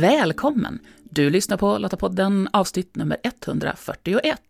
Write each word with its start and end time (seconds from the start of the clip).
Välkommen! 0.00 0.78
Du 1.04 1.30
lyssnar 1.30 1.56
på 1.56 1.78
Lottapodden 1.78 2.48
avsnitt 2.52 2.96
nummer 2.96 3.16
141. 3.22 4.40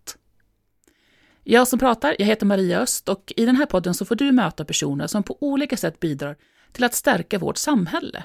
Jag 1.44 1.68
som 1.68 1.78
pratar, 1.78 2.16
jag 2.18 2.26
heter 2.26 2.46
Maria 2.46 2.80
Öst 2.80 3.08
och 3.08 3.32
i 3.36 3.46
den 3.46 3.56
här 3.56 3.66
podden 3.66 3.94
så 3.94 4.04
får 4.04 4.14
du 4.14 4.32
möta 4.32 4.64
personer 4.64 5.06
som 5.06 5.22
på 5.22 5.36
olika 5.40 5.76
sätt 5.76 6.00
bidrar 6.00 6.36
till 6.72 6.84
att 6.84 6.94
stärka 6.94 7.38
vårt 7.38 7.56
samhälle. 7.56 8.24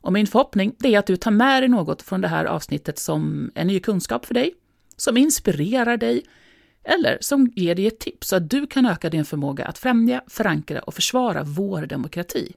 Och 0.00 0.12
min 0.12 0.26
förhoppning 0.26 0.74
är 0.84 0.98
att 0.98 1.06
du 1.06 1.16
tar 1.16 1.30
med 1.30 1.62
dig 1.62 1.68
något 1.68 2.02
från 2.02 2.20
det 2.20 2.28
här 2.28 2.44
avsnittet 2.44 2.98
som 2.98 3.50
är 3.54 3.64
ny 3.64 3.80
kunskap 3.80 4.26
för 4.26 4.34
dig, 4.34 4.54
som 4.96 5.16
inspirerar 5.16 5.96
dig 5.96 6.24
eller 6.84 7.18
som 7.20 7.52
ger 7.56 7.74
dig 7.74 7.86
ett 7.86 7.98
tips 7.98 8.28
så 8.28 8.36
att 8.36 8.50
du 8.50 8.66
kan 8.66 8.86
öka 8.86 9.10
din 9.10 9.24
förmåga 9.24 9.64
att 9.64 9.78
främja, 9.78 10.22
förankra 10.26 10.80
och 10.80 10.94
försvara 10.94 11.42
vår 11.42 11.86
demokrati. 11.86 12.54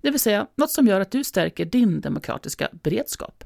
Det 0.00 0.10
vill 0.10 0.20
säga 0.20 0.46
något 0.56 0.70
som 0.70 0.86
gör 0.86 1.00
att 1.00 1.10
du 1.10 1.24
stärker 1.24 1.64
din 1.64 2.00
demokratiska 2.00 2.68
beredskap. 2.72 3.44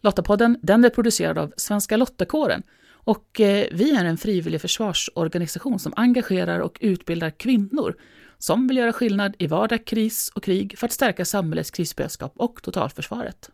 Lottapodden 0.00 0.58
den 0.62 0.84
är 0.84 0.90
producerad 0.90 1.38
av 1.38 1.52
Svenska 1.56 1.96
Lottakåren 1.96 2.62
och 3.04 3.40
eh, 3.40 3.66
vi 3.72 3.96
är 3.96 4.04
en 4.04 4.18
frivillig 4.18 4.60
försvarsorganisation 4.60 5.78
som 5.78 5.92
engagerar 5.96 6.60
och 6.60 6.78
utbildar 6.80 7.30
kvinnor 7.30 7.96
som 8.38 8.68
vill 8.68 8.76
göra 8.76 8.92
skillnad 8.92 9.34
i 9.38 9.46
vardag, 9.46 9.84
kris 9.84 10.28
och 10.34 10.42
krig 10.42 10.78
för 10.78 10.86
att 10.86 10.92
stärka 10.92 11.24
samhällets 11.24 11.70
krisberedskap 11.70 12.32
och 12.36 12.62
totalförsvaret. 12.62 13.50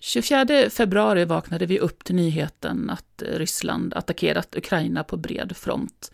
24 0.00 0.70
februari 0.70 1.24
vaknade 1.24 1.66
vi 1.66 1.78
upp 1.78 2.04
till 2.04 2.14
nyheten 2.14 2.90
att 2.90 3.22
eh, 3.22 3.26
Ryssland 3.26 3.94
attackerat 3.94 4.56
Ukraina 4.56 5.04
på 5.04 5.16
bred 5.16 5.56
front. 5.56 6.12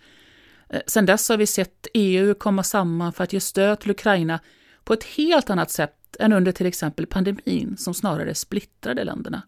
Eh, 0.68 0.80
Sedan 0.86 1.06
dess 1.06 1.28
har 1.28 1.36
vi 1.36 1.46
sett 1.46 1.86
EU 1.94 2.34
komma 2.34 2.62
samman 2.62 3.12
för 3.12 3.24
att 3.24 3.32
ge 3.32 3.40
stöd 3.40 3.80
till 3.80 3.90
Ukraina 3.90 4.40
på 4.86 4.92
ett 4.92 5.04
helt 5.04 5.50
annat 5.50 5.70
sätt 5.70 6.16
än 6.18 6.32
under 6.32 6.52
till 6.52 6.66
exempel 6.66 7.06
pandemin 7.06 7.76
som 7.78 7.94
snarare 7.94 8.34
splittrade 8.34 9.04
länderna. 9.04 9.42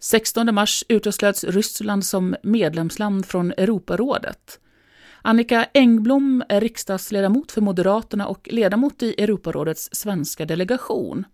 16 0.00 0.54
mars 0.54 0.84
uteslöts 0.88 1.44
Ryssland 1.44 2.06
som 2.06 2.36
medlemsland 2.42 3.26
från 3.26 3.52
Europarådet. 3.52 4.60
Annika 5.22 5.66
Engblom 5.74 6.44
är 6.48 6.60
riksdagsledamot 6.60 7.52
för 7.52 7.60
Moderaterna 7.60 8.26
och 8.26 8.48
ledamot 8.52 9.02
i 9.02 9.22
Europarådets 9.22 9.88
svenska 9.92 10.46
delegation. 10.46 11.24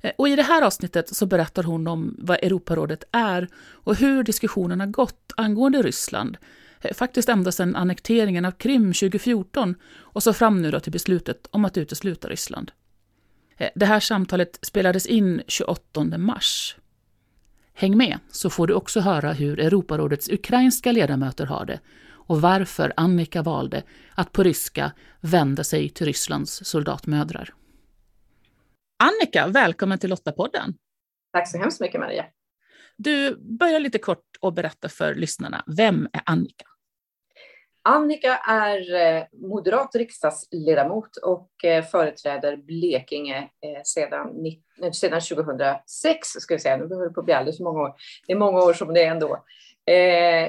Eh, 0.00 0.12
och 0.18 0.28
I 0.28 0.36
det 0.36 0.42
här 0.42 0.62
avsnittet 0.62 1.16
så 1.16 1.26
berättar 1.26 1.62
hon 1.62 1.86
om 1.86 2.16
vad 2.18 2.38
Europarådet 2.42 3.04
är 3.12 3.48
och 3.56 3.96
hur 3.96 4.22
diskussionerna 4.22 4.86
gått 4.86 5.32
angående 5.36 5.82
Ryssland, 5.82 6.36
Eh, 6.80 6.94
faktiskt 6.94 7.28
ända 7.28 7.52
sedan 7.52 7.76
annekteringen 7.76 8.44
av 8.44 8.50
Krim 8.50 8.92
2014 8.92 9.74
och 9.98 10.22
så 10.22 10.32
fram 10.32 10.62
nu 10.62 10.70
då 10.70 10.80
till 10.80 10.92
beslutet 10.92 11.46
om 11.50 11.64
att 11.64 11.76
utesluta 11.76 12.28
Ryssland. 12.28 12.72
Eh, 13.56 13.70
det 13.74 13.86
här 13.86 14.00
samtalet 14.00 14.58
spelades 14.62 15.06
in 15.06 15.42
28 15.46 16.18
mars. 16.18 16.76
Häng 17.74 17.96
med 17.96 18.18
så 18.30 18.50
får 18.50 18.66
du 18.66 18.74
också 18.74 19.00
höra 19.00 19.32
hur 19.32 19.60
Europarådets 19.60 20.28
ukrainska 20.28 20.92
ledamöter 20.92 21.46
har 21.46 21.64
det 21.64 21.80
och 22.26 22.40
varför 22.40 22.92
Annika 22.96 23.42
valde 23.42 23.82
att 24.14 24.32
på 24.32 24.42
ryska 24.42 24.92
vända 25.20 25.64
sig 25.64 25.88
till 25.88 26.06
Rysslands 26.06 26.64
soldatmödrar. 26.64 27.54
Annika, 29.04 29.46
välkommen 29.46 29.98
till 29.98 30.10
Lottapodden. 30.10 30.74
Tack 31.32 31.48
så 31.48 31.58
hemskt 31.58 31.80
mycket 31.80 32.00
Maria. 32.00 32.24
Du, 32.96 33.36
börjar 33.36 33.80
lite 33.80 33.98
kort 33.98 34.24
och 34.40 34.52
berätta 34.52 34.88
för 34.88 35.14
lyssnarna. 35.14 35.64
Vem 35.76 36.08
är 36.12 36.22
Annika? 36.26 36.64
Annika 37.88 38.36
är 38.36 38.94
eh, 38.94 39.24
moderat 39.32 39.94
riksdagsledamot 39.94 41.16
och 41.16 41.64
eh, 41.64 41.84
företräder 41.84 42.56
Blekinge 42.56 43.38
eh, 43.38 43.82
sedan, 43.84 44.28
sedan 44.92 45.20
2006, 45.20 46.28
ska 46.28 46.54
jag 46.54 46.60
säga. 46.60 46.76
Nu 46.76 46.86
behöver 46.86 47.08
det 47.08 47.14
på 47.14 47.22
bli 47.22 47.34
alldeles 47.34 47.56
för 47.56 47.64
många 47.64 47.80
år. 47.80 47.94
Det 48.26 48.32
är 48.32 48.36
många 48.36 48.58
år 48.58 48.72
som 48.72 48.94
det 48.94 49.04
är 49.04 49.10
ändå. 49.10 49.44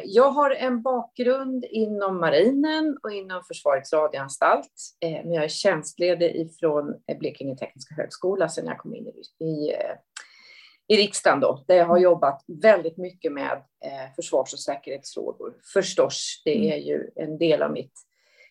Jag 0.03 0.29
har 0.29 0.51
en 0.51 0.81
bakgrund 0.81 1.65
inom 1.69 2.19
marinen 2.19 2.97
och 3.03 3.11
inom 3.11 3.43
Försvarets 3.43 3.93
radioanstalt, 3.93 4.71
men 5.01 5.33
jag 5.33 5.43
är 5.43 5.47
tjänstledig 5.47 6.35
ifrån 6.35 6.95
Blekinge 7.19 7.57
Tekniska 7.57 7.95
Högskola 7.95 8.49
sedan 8.49 8.65
jag 8.65 8.77
kom 8.77 8.95
in 8.95 9.07
i 9.47 9.71
i 10.87 10.97
riksdagen 10.97 11.39
då, 11.39 11.63
där 11.67 11.75
jag 11.75 11.85
har 11.85 11.97
jobbat 11.97 12.43
väldigt 12.47 12.97
mycket 12.97 13.31
med 13.31 13.51
eh, 13.83 14.13
försvars 14.15 14.53
och 14.53 14.59
säkerhetsfrågor. 14.59 15.53
Förstås, 15.73 16.41
det 16.45 16.57
mm. 16.57 16.71
är 16.71 16.77
ju 16.77 17.09
en 17.15 17.37
del 17.37 17.61
av 17.61 17.71
mitt, 17.71 17.93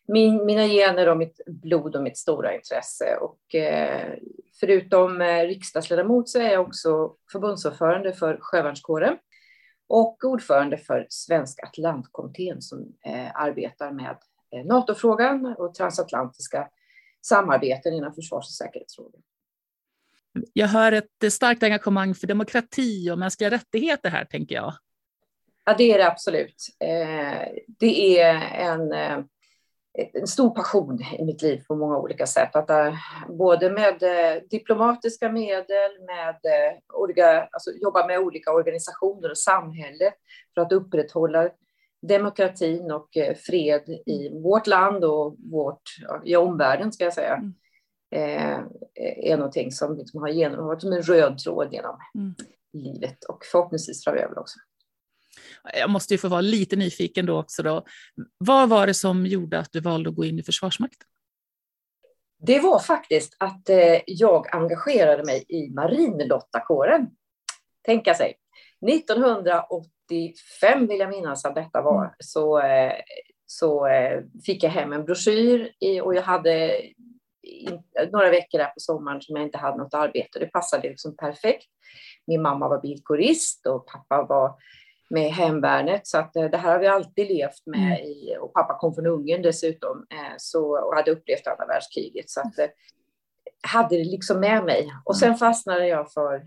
min, 0.09 0.47
mina 0.47 0.67
gener 0.67 1.09
och 1.09 1.17
mitt 1.17 1.41
blod 1.47 1.97
och 1.97 2.03
mitt 2.03 2.19
stora 2.19 2.55
intresse. 2.55 3.17
Och 3.21 3.55
eh, 3.55 4.15
förutom 4.61 5.21
eh, 5.21 5.43
riksdagsledamot 5.43 6.29
så 6.29 6.39
är 6.39 6.53
jag 6.53 6.67
också 6.67 7.15
förbundsordförande 7.33 8.13
för 8.13 8.39
Sjövärnskåren 8.41 9.19
och 9.89 10.25
ordförande 10.25 10.79
för 10.79 11.07
Svensk 11.09 11.63
Atlantkommittén 11.63 12.63
som 12.63 12.93
eh, 13.05 13.37
arbetar 13.41 13.93
med 13.93 14.17
eh, 14.51 14.65
NATO-frågan 14.65 15.47
och 15.59 15.75
transatlantiska 15.75 16.69
samarbeten 17.23 17.93
inom 17.93 18.15
försvars 18.15 18.47
och 18.47 18.55
säkerhetsfrågor. 18.55 19.21
Jag 20.53 20.69
hör 20.69 20.93
ett 20.93 21.33
starkt 21.33 21.63
engagemang 21.63 22.15
för 22.15 22.27
demokrati 22.27 23.11
och 23.11 23.19
mänskliga 23.19 23.51
rättigheter 23.51 24.11
här, 24.11 24.25
tänker 24.25 24.55
jag. 24.55 24.75
Ja, 25.65 25.75
det 25.79 25.93
är 25.93 25.99
det 25.99 26.07
absolut. 26.07 26.67
Eh, 26.81 27.49
det 27.67 28.21
är 28.21 28.35
en, 28.53 28.93
eh, 28.93 29.19
en 30.15 30.27
stor 30.27 30.51
passion 30.51 31.03
i 31.19 31.25
mitt 31.25 31.43
liv 31.43 31.63
på 31.69 31.77
många 31.77 31.99
olika 31.99 32.27
sätt. 32.27 32.57
Att, 32.57 32.71
eh, 32.71 32.95
både 33.29 33.71
med 33.71 34.03
diplomatiska 34.51 35.33
medel, 35.33 35.91
med 36.07 36.37
olika, 36.95 37.49
alltså 37.53 37.71
jobba 37.71 38.07
med 38.07 38.19
olika 38.19 38.53
organisationer 38.53 39.31
och 39.31 39.39
samhälle 39.39 40.13
för 40.55 40.61
att 40.61 40.73
upprätthålla 40.73 41.51
demokratin 42.03 42.91
och 42.91 43.09
fred 43.47 43.89
i 44.07 44.29
vårt 44.43 44.67
land 44.67 45.05
och 45.05 45.37
vårt, 45.39 45.83
i 46.25 46.37
omvärlden, 46.37 46.93
ska 46.93 47.05
jag 47.05 47.15
säga. 47.15 47.35
Mm 47.35 47.55
eh, 48.11 48.59
är 49.31 49.37
någonting 49.37 49.73
som 49.73 49.97
liksom 49.97 50.21
har 50.21 50.29
genomgått 50.29 50.81
som 50.81 50.93
en 50.93 51.03
röd 51.03 51.39
tråd 51.39 51.73
genom 51.73 51.99
mm. 52.15 52.35
livet 52.73 53.25
och 53.25 53.45
förhoppningsvis 53.53 54.05
framöver 54.05 54.39
också. 54.39 54.59
Jag 55.75 55.91
måste 55.91 56.15
ju 56.15 56.19
få 56.19 56.29
vara 56.29 56.41
lite 56.41 56.77
nyfiken 56.77 57.27
då 57.27 57.39
också. 57.39 57.63
Då. 57.63 57.85
Vad 58.39 58.69
var 58.69 58.87
det 58.87 58.95
som 58.95 59.27
gjorde 59.27 59.59
att 59.59 59.73
du 59.73 59.81
valde 59.81 60.11
att 60.11 60.17
gå 60.17 60.25
in 60.25 60.39
i 60.39 60.43
Försvarsmakten? 60.43 61.07
Det 62.39 62.61
var 62.61 62.79
faktiskt 62.79 63.37
att 63.39 63.69
eh, 63.69 64.01
jag 64.07 64.55
engagerade 64.55 65.25
mig 65.25 65.45
i 65.49 65.71
marinlottakåren. 65.71 67.07
Tänka 67.83 68.15
sig. 68.15 68.35
1985 68.91 70.87
vill 70.87 71.01
jag 71.01 71.11
minnas 71.11 71.45
att 71.45 71.55
detta 71.55 71.83
var, 71.83 72.05
mm. 72.05 72.11
så, 72.19 72.61
eh, 72.61 72.93
så 73.47 73.87
eh, 73.87 74.23
fick 74.45 74.63
jag 74.63 74.71
hem 74.71 74.93
en 74.93 75.05
broschyr 75.05 75.73
i, 75.81 76.01
och 76.01 76.15
jag 76.15 76.23
hade 76.23 76.83
några 78.13 78.31
veckor 78.31 78.59
där 78.59 78.67
på 78.67 78.81
sommaren 78.81 79.21
som 79.23 79.37
jag 79.37 79.45
inte 79.45 79.59
hade 79.59 79.79
något 79.79 79.95
arbete. 79.95 80.39
Det 80.39 80.47
passade 80.47 80.89
liksom 80.89 81.17
perfekt. 81.17 81.67
Min 82.27 82.43
mamma 82.43 82.69
var 82.69 82.81
bilkorist 82.81 83.67
och 83.67 83.87
pappa 83.87 84.23
var 84.23 84.55
med 85.11 85.31
hemvärnet, 85.31 86.07
så 86.07 86.19
att 86.19 86.37
eh, 86.37 86.45
det 86.45 86.57
här 86.57 86.73
har 86.73 86.79
vi 86.79 86.87
alltid 86.87 87.29
levt 87.29 87.67
med. 87.67 87.99
Mm. 87.99 88.07
I, 88.07 88.37
och 88.41 88.53
pappa 88.53 88.79
kom 88.79 88.95
från 88.95 89.07
Ungern 89.07 89.43
dessutom 89.43 90.07
eh, 90.11 90.35
så, 90.37 90.79
och 90.79 90.95
hade 90.95 91.11
upplevt 91.11 91.47
andra 91.47 91.67
världskriget. 91.67 92.31
Så 92.31 92.41
att, 92.41 92.59
eh, 92.59 92.69
hade 93.63 93.97
det 93.97 94.05
liksom 94.05 94.41
med 94.41 94.65
mig. 94.65 94.89
Och 95.05 95.17
sen 95.17 95.29
mm. 95.29 95.39
fastnade 95.39 95.87
jag 95.87 96.13
för 96.13 96.43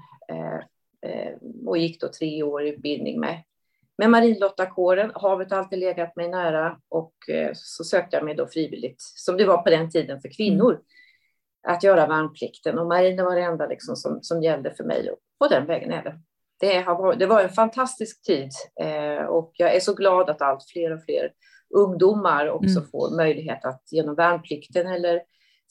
och 1.66 1.78
gick 1.78 2.02
då 2.02 2.08
tre 2.08 2.44
år 2.44 2.64
i 2.64 2.70
utbildning 2.70 3.20
med, 3.20 3.44
med 4.00 4.10
marinlottakåren. 4.10 5.12
Havet 5.16 5.52
har 5.52 5.58
alltid 5.58 5.80
legat 5.80 6.16
mig 6.16 6.30
nära 6.30 6.78
och 6.90 7.14
så 7.54 7.84
sökte 7.84 8.18
jag 8.18 8.26
mig 8.26 8.36
då 8.36 8.48
frivilligt, 8.48 9.02
som 9.02 9.38
det 9.38 9.46
var 9.46 9.62
på 9.62 9.70
den 9.70 9.92
tiden 9.92 10.22
för 10.22 10.30
kvinnor, 10.38 10.72
mm. 10.72 10.84
att 11.68 11.84
göra 11.84 12.08
värnplikten. 12.08 12.80
Och 12.80 12.88
marinen 12.88 13.26
var 13.26 13.36
det 13.36 13.42
enda 13.42 13.68
liksom 13.68 13.96
som, 13.96 14.20
som 14.22 14.44
gällde 14.44 14.74
för 14.74 14.84
mig. 14.84 15.12
Och 15.12 15.18
på 15.40 15.48
den 15.48 15.66
vägen 15.66 15.92
är 15.92 16.04
det. 16.04 16.20
Det, 16.60 16.82
har 16.82 17.16
det 17.16 17.26
var 17.26 17.42
en 17.42 17.50
fantastisk 17.50 18.22
tid 18.22 18.50
eh, 18.82 19.26
och 19.26 19.52
jag 19.54 19.76
är 19.76 19.80
så 19.80 19.94
glad 19.94 20.30
att 20.30 20.42
allt 20.42 20.64
fler 20.74 20.92
och 20.92 21.04
fler 21.04 21.32
ungdomar 21.76 22.50
också 22.50 22.80
mm. 22.80 22.90
får 22.92 23.16
möjlighet 23.16 23.66
att 23.66 23.84
genom 23.92 24.16
värnplikten 24.16 24.88
eller 24.88 25.22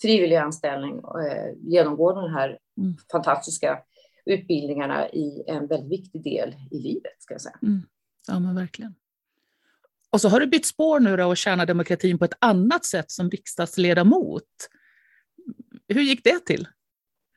frivillig 0.02 0.36
anställning 0.36 0.94
eh, 0.94 1.54
genomgå 1.56 2.12
de 2.12 2.32
här 2.32 2.58
mm. 2.78 2.96
fantastiska 3.12 3.78
utbildningarna 4.24 5.08
i 5.08 5.44
en 5.46 5.66
väldigt 5.66 5.90
viktig 5.90 6.24
del 6.24 6.54
i 6.70 6.78
livet. 6.78 7.12
Ska 7.18 7.34
jag 7.34 7.40
säga. 7.40 7.58
Mm. 7.62 7.82
Ja, 8.28 8.38
men 8.38 8.54
verkligen. 8.54 8.94
Och 10.10 10.20
så 10.20 10.28
har 10.28 10.40
du 10.40 10.46
bytt 10.46 10.66
spår 10.66 11.00
nu 11.00 11.16
då 11.16 11.26
och 11.26 11.36
tjänar 11.36 11.66
demokratin 11.66 12.18
på 12.18 12.24
ett 12.24 12.36
annat 12.38 12.84
sätt 12.84 13.10
som 13.10 13.30
riksdagsledamot. 13.30 14.44
Hur 15.88 16.02
gick 16.02 16.24
det 16.24 16.46
till? 16.46 16.68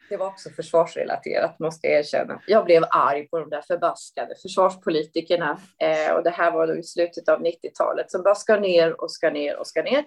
Det 0.10 0.18
var 0.18 0.28
också 0.28 0.50
försvarsrelaterat, 0.50 1.60
måste 1.60 1.88
jag 1.88 2.00
erkänna. 2.00 2.42
Jag 2.48 2.66
blev 2.66 2.84
arg 2.90 3.28
på 3.28 3.40
de 3.40 3.50
där 3.50 3.62
förbaskade 3.62 4.36
försvarspolitikerna. 4.42 5.58
Eh, 5.80 6.14
och 6.16 6.24
det 6.24 6.30
här 6.30 6.52
var 6.52 6.68
då 6.68 6.76
i 6.76 6.84
slutet 6.84 7.30
av 7.30 7.40
90-talet 7.40 8.12
som 8.12 8.24
bara 8.24 8.36
ska 8.36 8.60
ner 8.60 9.02
och 9.02 9.12
ska 9.12 9.30
ner 9.30 9.60
och 9.60 9.68
ska 9.68 9.84
ner. 9.84 10.06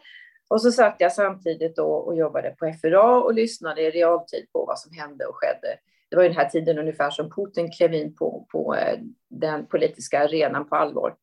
Och 0.49 0.63
så 0.63 0.73
satt 0.73 0.97
jag 0.99 1.13
samtidigt 1.13 1.77
då 1.77 1.87
och 1.87 2.17
jobbade 2.17 2.51
på 2.51 2.73
FRA 2.81 3.23
och 3.23 3.35
lyssnade 3.35 3.83
i 3.83 3.91
realtid 3.91 4.47
på 4.53 4.65
vad 4.65 4.79
som 4.79 4.93
hände 4.93 5.27
och 5.27 5.37
skedde. 5.37 5.79
Det 6.15 6.17
var 6.17 6.23
ju 6.23 6.29
den 6.29 6.39
här 6.39 6.49
tiden 6.49 6.79
ungefär 6.79 7.11
som 7.11 7.31
Putin 7.31 7.73
klev 7.73 7.95
in 7.95 8.15
på, 8.15 8.47
på 8.53 8.75
eh, 8.75 8.99
den 9.31 9.67
politiska 9.67 10.25
arenan 10.25 10.69
på 10.69 10.77
allvar. 10.77 11.17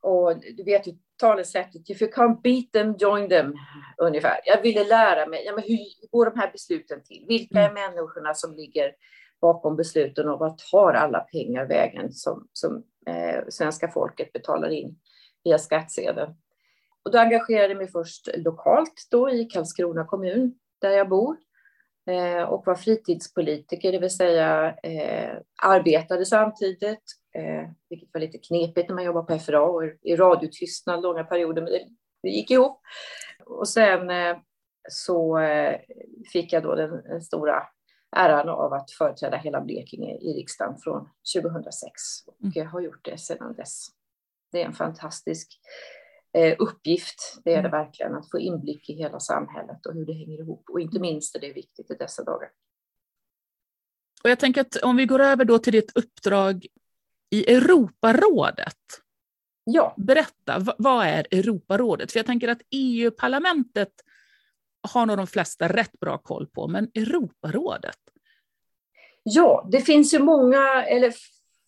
Och 0.00 0.40
du 0.56 0.64
vet 0.64 0.86
ju 0.86 0.92
talesättet, 1.16 1.90
if 1.90 2.02
you 2.02 2.10
can't 2.10 2.40
beat 2.42 2.72
them, 2.72 2.96
join 2.98 3.28
them, 3.28 3.54
ungefär. 3.98 4.40
Jag 4.44 4.62
ville 4.62 4.84
lära 4.84 5.26
mig, 5.26 5.44
ja, 5.44 5.52
men 5.54 5.64
hur 5.64 5.78
går 6.10 6.24
de 6.30 6.38
här 6.38 6.52
besluten 6.52 7.02
till? 7.02 7.24
Vilka 7.28 7.58
är 7.60 7.70
mm. 7.70 7.74
människorna 7.74 8.34
som 8.34 8.54
ligger 8.54 8.92
bakom 9.40 9.76
besluten 9.76 10.28
och 10.28 10.38
vart 10.38 10.70
tar 10.70 10.92
alla 10.92 11.20
pengar 11.20 11.66
vägen 11.66 12.12
som, 12.12 12.48
som 12.52 12.84
eh, 13.06 13.44
svenska 13.48 13.88
folket 13.88 14.32
betalar 14.32 14.70
in 14.70 14.98
via 15.44 15.58
skattsedeln? 15.58 16.34
Och 17.02 17.12
då 17.12 17.18
engagerade 17.18 17.68
jag 17.68 17.78
mig 17.78 17.88
först 17.88 18.28
lokalt 18.36 19.08
då 19.10 19.30
i 19.30 19.44
Karlskrona 19.44 20.04
kommun 20.04 20.54
där 20.80 20.90
jag 20.90 21.08
bor 21.08 21.36
och 22.48 22.66
var 22.66 22.74
fritidspolitiker, 22.74 23.92
det 23.92 23.98
vill 23.98 24.10
säga 24.10 24.74
eh, 24.82 25.38
arbetade 25.62 26.26
samtidigt, 26.26 27.04
eh, 27.34 27.70
vilket 27.88 28.08
var 28.12 28.20
lite 28.20 28.38
knepigt 28.38 28.88
när 28.88 28.94
man 28.94 29.04
jobbar 29.04 29.22
på 29.22 29.38
FRA 29.38 29.62
och 29.62 29.84
i 30.02 30.16
radiotystnad 30.16 31.02
långa 31.02 31.24
perioder, 31.24 31.62
men 31.62 31.72
det, 32.22 32.28
gick 32.28 32.50
ihop. 32.50 32.80
Och 33.46 33.68
sen 33.68 34.10
eh, 34.10 34.36
så 34.90 35.38
eh, 35.38 35.80
fick 36.32 36.52
jag 36.52 36.62
då 36.62 36.74
den, 36.74 36.90
den, 36.90 37.22
stora 37.22 37.62
äran 38.16 38.48
av 38.48 38.72
att 38.72 38.90
företräda 38.90 39.36
hela 39.36 39.60
Blekinge 39.60 40.14
i 40.14 40.32
riksdagen 40.32 40.76
från 40.78 41.08
2006 41.36 41.92
och 42.26 42.56
mm. 42.56 42.68
har 42.68 42.80
gjort 42.80 43.04
det 43.04 43.18
sedan 43.18 43.54
dess. 43.54 43.86
Det 44.52 44.62
är 44.62 44.66
en 44.66 44.72
fantastisk 44.72 45.60
Eh, 45.60 45.97
uppgift. 46.58 47.40
Det 47.44 47.50
är 47.50 47.62
det 47.62 47.68
mm. 47.68 47.70
verkligen, 47.70 48.14
att 48.14 48.30
få 48.30 48.38
inblick 48.38 48.90
i 48.90 48.92
hela 48.92 49.20
samhället 49.20 49.86
och 49.86 49.94
hur 49.94 50.06
det 50.06 50.12
hänger 50.12 50.40
ihop. 50.40 50.64
Och 50.70 50.80
inte 50.80 51.00
minst 51.00 51.36
är 51.36 51.40
det 51.40 51.52
viktigt 51.52 51.90
i 51.90 51.94
dessa 51.94 52.24
dagar. 52.24 52.50
Och 54.24 54.30
jag 54.30 54.38
tänker 54.38 54.60
att 54.60 54.76
om 54.76 54.96
vi 54.96 55.06
går 55.06 55.20
över 55.20 55.44
då 55.44 55.58
till 55.58 55.72
ditt 55.72 55.96
uppdrag 55.96 56.66
i 57.30 57.54
Europarådet. 57.54 58.76
Ja. 59.64 59.94
Berätta, 59.96 60.66
vad 60.78 61.06
är 61.06 61.26
Europarådet? 61.30 62.12
För 62.12 62.18
jag 62.18 62.26
tänker 62.26 62.48
att 62.48 62.62
EU-parlamentet 62.70 63.92
har 64.92 65.06
nog 65.06 65.16
de 65.16 65.26
flesta 65.26 65.68
rätt 65.68 66.00
bra 66.00 66.18
koll 66.18 66.46
på, 66.46 66.68
men 66.68 66.90
Europarådet? 66.94 67.98
Ja, 69.22 69.68
det 69.72 69.80
finns 69.80 70.14
ju 70.14 70.18
många, 70.18 70.84
eller 70.84 71.14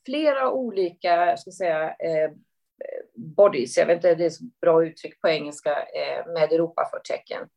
flera 0.07 0.51
olika, 0.51 1.37
ska 1.37 1.51
säga, 1.51 1.85
eh, 1.85 2.31
bodies, 3.21 3.77
jag 3.77 3.87
vet 3.87 3.97
inte, 3.97 4.15
det 4.15 4.25
är 4.25 4.31
så 4.31 4.45
bra 4.61 4.87
uttryck 4.87 5.21
på 5.21 5.29
engelska, 5.29 5.71
eh, 5.71 6.33
med 6.33 6.53
Europaförtecken. 6.53 7.49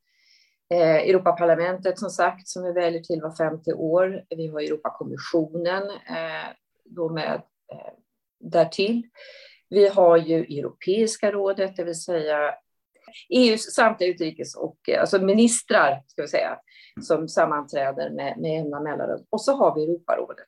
Eh, 0.74 0.96
Europaparlamentet 0.96 2.00
som 2.00 2.10
sagt, 2.10 2.48
som 2.48 2.64
vi 2.64 2.72
väljer 2.72 3.02
till 3.02 3.22
var 3.22 3.36
femte 3.36 3.74
år. 3.74 4.24
Vi 4.30 4.48
har 4.48 4.62
Europakommissionen 4.62 5.84
eh, 5.90 6.50
då 6.86 7.10
med 7.10 7.42
eh, 7.74 7.94
därtill. 8.40 9.04
Vi 9.70 9.88
har 9.88 10.18
ju 10.18 10.60
Europeiska 10.60 11.32
rådet, 11.32 11.76
det 11.76 11.84
vill 11.84 12.02
säga 12.02 12.56
EUs 13.30 13.74
samtliga 13.74 14.10
utrikes 14.10 14.56
och 14.56 14.78
eh, 14.90 15.02
alltså 15.02 15.22
ministrar, 15.22 16.04
ska 16.08 16.22
vi 16.22 16.28
säga, 16.28 16.60
som 17.02 17.28
sammanträder 17.28 18.10
med, 18.10 18.38
med 18.38 18.52
jämna 18.52 18.80
mellanrum. 18.80 19.26
Och 19.30 19.42
så 19.42 19.54
har 19.54 19.76
vi 19.76 19.84
Europarådet. 19.84 20.48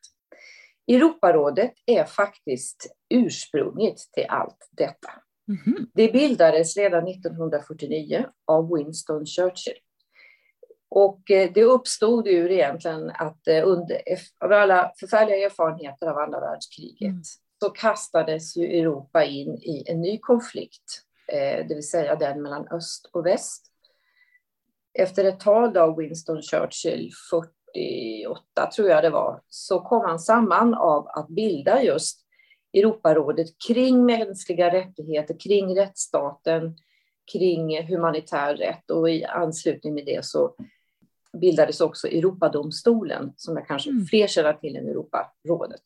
Europarådet 0.88 1.74
är 1.86 2.04
faktiskt 2.04 2.96
ursprunget 3.10 3.98
till 3.98 4.26
allt 4.30 4.70
detta. 4.72 5.12
Mm 5.48 5.62
-hmm. 5.66 5.86
Det 5.94 6.12
bildades 6.12 6.78
redan 6.78 7.08
1949 7.08 8.26
av 8.46 8.74
Winston 8.74 9.26
Churchill. 9.26 9.78
Och 10.90 11.32
eh, 11.32 11.52
det 11.54 11.64
uppstod 11.64 12.28
ur 12.28 12.52
egentligen 12.52 13.10
att 13.10 13.48
eh, 13.48 13.68
under 13.68 14.02
av 14.40 14.52
alla 14.52 14.92
förfärliga 15.00 15.46
erfarenheter 15.46 16.08
av 16.08 16.18
andra 16.18 16.40
världskriget 16.40 17.02
mm. 17.02 17.22
så 17.64 17.70
kastades 17.70 18.58
ju 18.58 18.80
Europa 18.80 19.24
in 19.24 19.54
i 19.54 19.84
en 19.88 20.02
ny 20.02 20.20
konflikt, 20.20 21.02
eh, 21.28 21.68
det 21.68 21.76
vill 21.76 21.90
säga 21.90 22.16
den 22.16 22.42
mellan 22.42 22.68
öst 22.68 23.10
och 23.14 23.26
väst. 23.26 23.66
Efter 24.94 25.24
ett 25.24 25.40
tal 25.40 25.78
av 25.78 25.98
Winston 25.98 26.42
Churchill, 26.42 27.12
1948 27.76 28.72
tror 28.76 28.90
jag 28.90 29.04
det 29.04 29.10
var, 29.10 29.42
så 29.50 29.80
kom 29.80 30.02
han 30.02 30.20
samman 30.20 30.74
av 30.74 31.08
att 31.08 31.28
bilda 31.28 31.84
just 31.84 32.22
Europarådet 32.74 33.48
kring 33.68 34.06
mänskliga 34.06 34.74
rättigheter, 34.74 35.36
kring 35.40 35.78
rättsstaten, 35.78 36.78
kring 37.32 37.88
humanitär 37.88 38.56
rätt 38.56 38.92
och 38.92 39.10
i 39.10 39.26
anslutning 39.26 39.94
med 39.94 40.06
det 40.06 40.26
så 40.26 40.56
bildades 41.42 41.82
också 41.82 42.08
Europadomstolen 42.08 43.34
som 43.38 43.58
jag 43.58 43.68
kanske 43.68 43.90
mm. 43.90 44.06
fler 44.06 44.28
känner 44.28 44.54
till 44.54 44.76
än 44.76 44.88
Europarådet. 44.88 45.82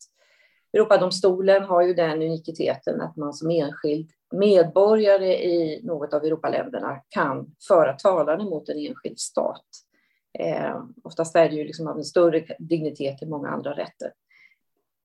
Europadomstolen 0.72 1.62
har 1.62 1.82
ju 1.82 1.94
den 1.94 2.22
unikiteten 2.22 3.00
att 3.00 3.16
man 3.16 3.32
som 3.32 3.50
enskild 3.50 4.10
medborgare 4.32 5.34
i 5.34 5.80
något 5.82 6.14
av 6.14 6.24
Europaländerna 6.24 7.00
kan 7.08 7.54
föra 7.68 7.92
talan 7.92 8.40
emot 8.40 8.68
en 8.68 8.78
enskild 8.78 9.18
stat. 9.18 9.64
Eh, 10.38 10.84
oftast 11.04 11.36
är 11.36 11.48
det 11.48 11.54
ju 11.54 11.64
liksom 11.64 11.86
av 11.86 11.96
en 11.96 12.04
större 12.04 12.44
dignitet 12.58 13.22
än 13.22 13.30
många 13.30 13.48
andra 13.48 13.76
rätter. 13.76 14.12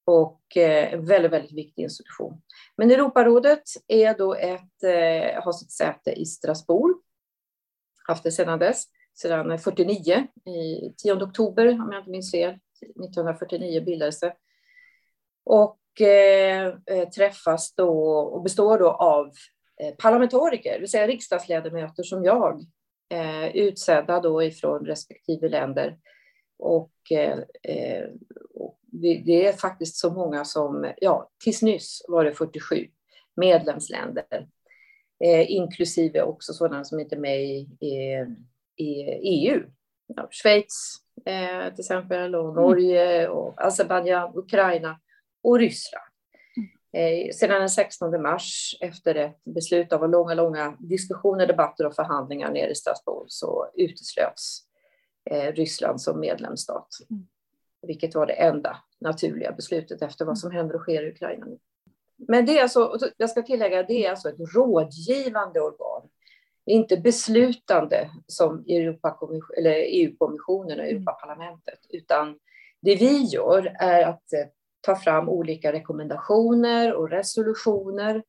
Och 0.06 0.58
eh, 0.58 0.94
en 0.94 1.06
väldigt, 1.06 1.32
väldigt 1.32 1.54
viktig 1.54 1.84
institution. 1.84 2.42
Men 2.78 2.92
Europarådet 2.92 3.64
är 3.88 4.18
då 4.18 4.36
ett, 4.36 4.84
eh, 4.84 5.44
har 5.44 5.52
sitt 5.52 5.72
säte 5.72 6.12
i 6.12 6.26
Strasbourg. 6.26 6.96
Haft 8.08 8.24
det 8.24 8.32
sedan 8.32 8.60
dess, 8.60 8.84
sedan 9.14 9.60
49, 9.60 10.28
i 10.46 10.94
10 10.98 11.14
oktober 11.14 11.68
om 11.68 11.90
jag 11.92 12.02
inte 12.02 12.12
minns 12.12 12.32
fel. 12.32 12.60
1949 12.82 13.82
bildades 13.86 14.20
det. 14.20 14.36
Och 15.46 16.02
eh, 16.02 16.68
eh, 16.86 17.10
träffas 17.10 17.76
då 17.76 18.18
och 18.18 18.44
består 18.44 18.80
då 18.80 18.92
av 18.92 19.32
eh, 19.82 19.96
parlamentariker, 19.96 20.74
det 20.74 20.80
vill 20.80 20.92
säga 20.92 21.08
riksdagsledamöter 21.08 22.04
som 22.04 22.24
jag, 22.24 22.66
eh, 23.10 23.56
utsedda 23.56 24.20
då 24.20 24.44
ifrån 24.44 24.86
respektive 24.86 25.50
länder. 25.50 25.98
Och, 26.60 27.12
eh, 27.12 27.40
eh 27.64 28.06
och 28.54 28.80
det 28.92 29.48
är 29.48 29.54
faktiskt 29.54 29.96
så 29.96 30.14
många 30.14 30.46
som, 30.46 30.94
ja, 30.98 31.30
tills 31.44 31.62
nyss 31.62 32.06
var 32.08 32.26
det 32.26 32.34
47 32.34 32.88
medlemsländer, 33.36 34.48
eh, 35.24 35.52
inklusive 35.52 36.22
också 36.22 36.54
sådana 36.54 36.84
som 36.84 37.00
inte 37.00 37.16
är 37.16 37.20
med 37.20 37.44
i, 37.44 37.70
i, 37.80 37.96
i 38.78 39.04
EU. 39.22 39.64
Ja, 40.08 40.28
Schweiz 40.32 40.96
eh, 41.26 41.74
till 41.74 41.80
exempel, 41.80 42.36
och 42.36 42.50
mm. 42.50 42.56
Norge, 42.56 43.28
och 43.28 43.66
Azerbajdzjan, 43.66 44.38
Ukraina 44.38 45.00
och 45.44 45.60
Ryssland. 45.60 46.05
Eh, 46.96 47.32
sedan 47.32 47.60
den 47.60 47.70
16 47.70 48.22
mars, 48.22 48.78
efter 48.82 49.16
ett 49.16 49.44
beslut 49.44 49.94
av 49.94 50.10
långa, 50.10 50.34
långa 50.34 50.78
diskussioner, 50.80 51.48
debatter 51.48 51.86
och 51.86 51.96
förhandlingar 51.96 52.52
nere 52.52 52.72
i 52.72 52.76
Strasbourg, 52.76 53.26
så 53.28 53.72
uteslöts 53.76 54.60
eh, 55.30 55.54
Ryssland 55.54 56.02
som 56.02 56.20
medlemsstat. 56.20 56.88
Mm. 57.10 57.28
Vilket 57.82 58.16
var 58.16 58.26
det 58.26 58.34
enda 58.34 58.78
naturliga 59.00 59.52
beslutet 59.52 60.02
efter 60.02 60.26
vad 60.26 60.38
som 60.38 60.52
händer 60.52 60.76
och 60.76 60.82
sker 60.82 61.04
i 61.04 61.12
Ukraina. 61.12 61.46
Men 62.28 62.46
det 62.46 62.58
är 62.58 62.64
alltså, 62.64 62.98
jag 63.18 63.30
ska 63.30 63.42
tillägga, 63.42 63.84
det 63.84 64.06
är 64.06 64.10
alltså 64.10 64.30
ett 64.30 64.56
rådgivande 64.56 65.62
organ. 65.62 66.10
Inte 66.66 66.98
beslutande 66.98 68.10
som 68.28 68.64
EU-kommissionen 68.68 70.80
och 70.80 70.86
mm. 70.86 70.96
Europaparlamentet, 70.96 71.80
utan 71.90 72.40
det 72.82 72.96
vi 72.96 73.24
gör 73.24 73.76
är 73.80 74.04
att 74.04 74.34
eh, 74.34 74.46
ta 74.86 74.96
fram 74.96 75.30
olika 75.30 75.74
rekommendationer 75.74 76.94
och 76.94 77.10
resolutioner, 77.10 78.24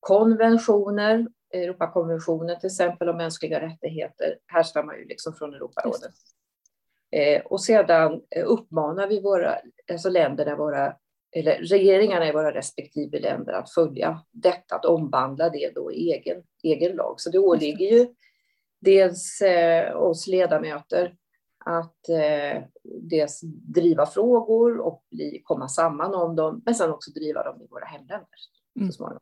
konventioner, 0.00 1.26
Europakonventionen 1.52 2.60
till 2.60 2.66
exempel 2.66 3.08
om 3.08 3.16
mänskliga 3.16 3.60
rättigheter 3.60 4.38
härstammar 4.46 4.94
ju 4.94 5.04
liksom 5.04 5.34
från 5.34 5.54
Europarådet. 5.54 6.12
Eh, 7.10 7.42
och 7.42 7.60
sedan 7.60 8.22
eh, 8.30 8.44
uppmanar 8.46 9.06
vi 9.06 9.20
våra, 9.20 9.56
alltså 9.92 10.10
länderna, 10.10 10.56
våra, 10.56 10.96
eller 11.36 11.58
regeringarna 11.58 12.28
i 12.28 12.32
våra 12.32 12.54
respektive 12.54 13.20
länder 13.20 13.52
att 13.52 13.74
följa 13.74 14.22
detta, 14.30 14.74
att 14.74 14.84
omvandla 14.84 15.48
det 15.48 15.74
då 15.74 15.92
i 15.92 16.12
egen, 16.12 16.42
egen 16.62 16.96
lag. 16.96 17.20
Så 17.20 17.30
det 17.30 17.38
åligger 17.38 17.86
ju 17.86 18.06
dels 18.80 19.40
eh, 19.40 19.96
oss 19.96 20.26
ledamöter 20.26 21.14
att 21.66 22.08
eh, 22.08 22.62
dels 23.02 23.40
driva 23.74 24.06
frågor 24.06 24.78
och 24.78 25.04
bli, 25.10 25.42
komma 25.44 25.68
samman 25.68 26.14
om 26.14 26.36
dem, 26.36 26.62
men 26.64 26.74
sen 26.74 26.90
också 26.90 27.10
driva 27.10 27.42
dem 27.42 27.62
i 27.62 27.66
våra 27.70 27.84
hemländer. 27.84 28.28
Mm. 28.80 28.92
Så, 28.92 29.18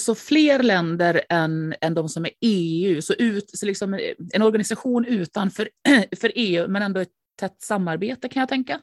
så 0.00 0.14
fler 0.14 0.62
länder 0.62 1.24
än, 1.28 1.74
än 1.80 1.94
de 1.94 2.08
som 2.08 2.24
är 2.24 2.30
EU, 2.40 3.02
så, 3.02 3.14
ut, 3.14 3.50
så 3.58 3.66
liksom 3.66 4.00
en 4.32 4.42
organisation 4.42 5.04
utanför 5.04 5.68
för 6.20 6.32
EU, 6.34 6.68
men 6.68 6.82
ändå 6.82 7.00
ett 7.00 7.12
tätt 7.36 7.62
samarbete 7.62 8.28
kan 8.28 8.40
jag 8.40 8.48
tänka? 8.48 8.80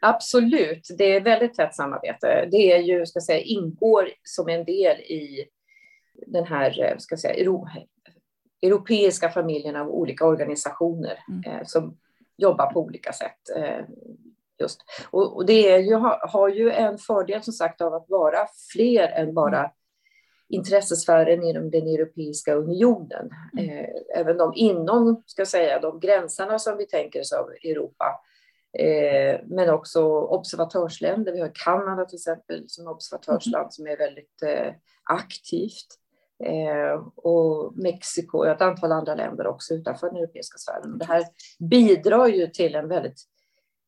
Absolut, 0.00 0.88
det 0.98 1.16
är 1.16 1.20
väldigt 1.20 1.54
tätt 1.54 1.74
samarbete. 1.74 2.48
Det 2.50 2.72
är 2.72 2.78
ju, 2.78 3.06
ska 3.06 3.20
säga, 3.20 3.40
ingår 3.40 4.08
som 4.22 4.48
en 4.48 4.64
del 4.64 4.96
i 5.00 5.48
den 6.26 6.46
här 6.46 6.96
ska 6.98 7.16
säga, 7.16 7.34
europeiska 8.66 9.28
familjen 9.28 9.76
av 9.76 9.88
olika 9.88 10.26
organisationer 10.26 11.18
mm. 11.46 11.66
som 11.66 11.96
jobbar 12.36 12.66
på 12.72 12.80
olika 12.80 13.12
sätt. 13.12 13.38
just. 14.60 14.80
Och, 15.10 15.36
och 15.36 15.46
det 15.46 15.70
är 15.70 15.78
ju, 15.78 15.94
har, 15.94 16.28
har 16.28 16.48
ju 16.48 16.70
en 16.70 16.98
fördel 16.98 17.42
som 17.42 17.52
sagt 17.52 17.80
av 17.80 17.94
att 17.94 18.06
vara 18.08 18.46
fler 18.72 19.08
än 19.08 19.34
bara 19.34 19.58
mm. 19.58 19.70
intressesfären 20.48 21.42
inom 21.42 21.70
den 21.70 21.86
Europeiska 21.86 22.54
unionen. 22.54 23.30
Mm. 23.58 23.86
även 24.16 24.36
de 24.36 24.52
inom, 24.54 25.22
ska 25.26 25.46
säga, 25.46 25.80
de 25.80 26.00
gränserna 26.00 26.58
som 26.58 26.76
vi 26.76 26.86
tänker 26.86 27.20
oss 27.20 27.32
av 27.32 27.50
Europa 27.50 28.20
Eh, 28.78 29.40
men 29.44 29.70
också 29.70 30.02
observatörsländer. 30.20 31.32
Vi 31.32 31.40
har 31.40 31.52
Kanada 31.54 32.04
till 32.04 32.16
exempel 32.16 32.64
som 32.68 32.86
observatörsland 32.86 33.62
mm. 33.62 33.70
som 33.70 33.86
är 33.86 33.96
väldigt 33.96 34.42
eh, 34.42 34.74
aktivt. 35.04 35.86
Eh, 36.44 37.08
och 37.16 37.76
Mexiko 37.76 38.38
och 38.38 38.46
ett 38.46 38.60
antal 38.60 38.92
andra 38.92 39.14
länder 39.14 39.46
också 39.46 39.74
utanför 39.74 40.06
den 40.06 40.16
europeiska 40.16 40.58
sfären. 40.58 40.98
det 40.98 41.04
här 41.04 41.24
bidrar 41.58 42.26
ju 42.26 42.46
till 42.46 42.74
en 42.74 42.88
väldigt 42.88 43.24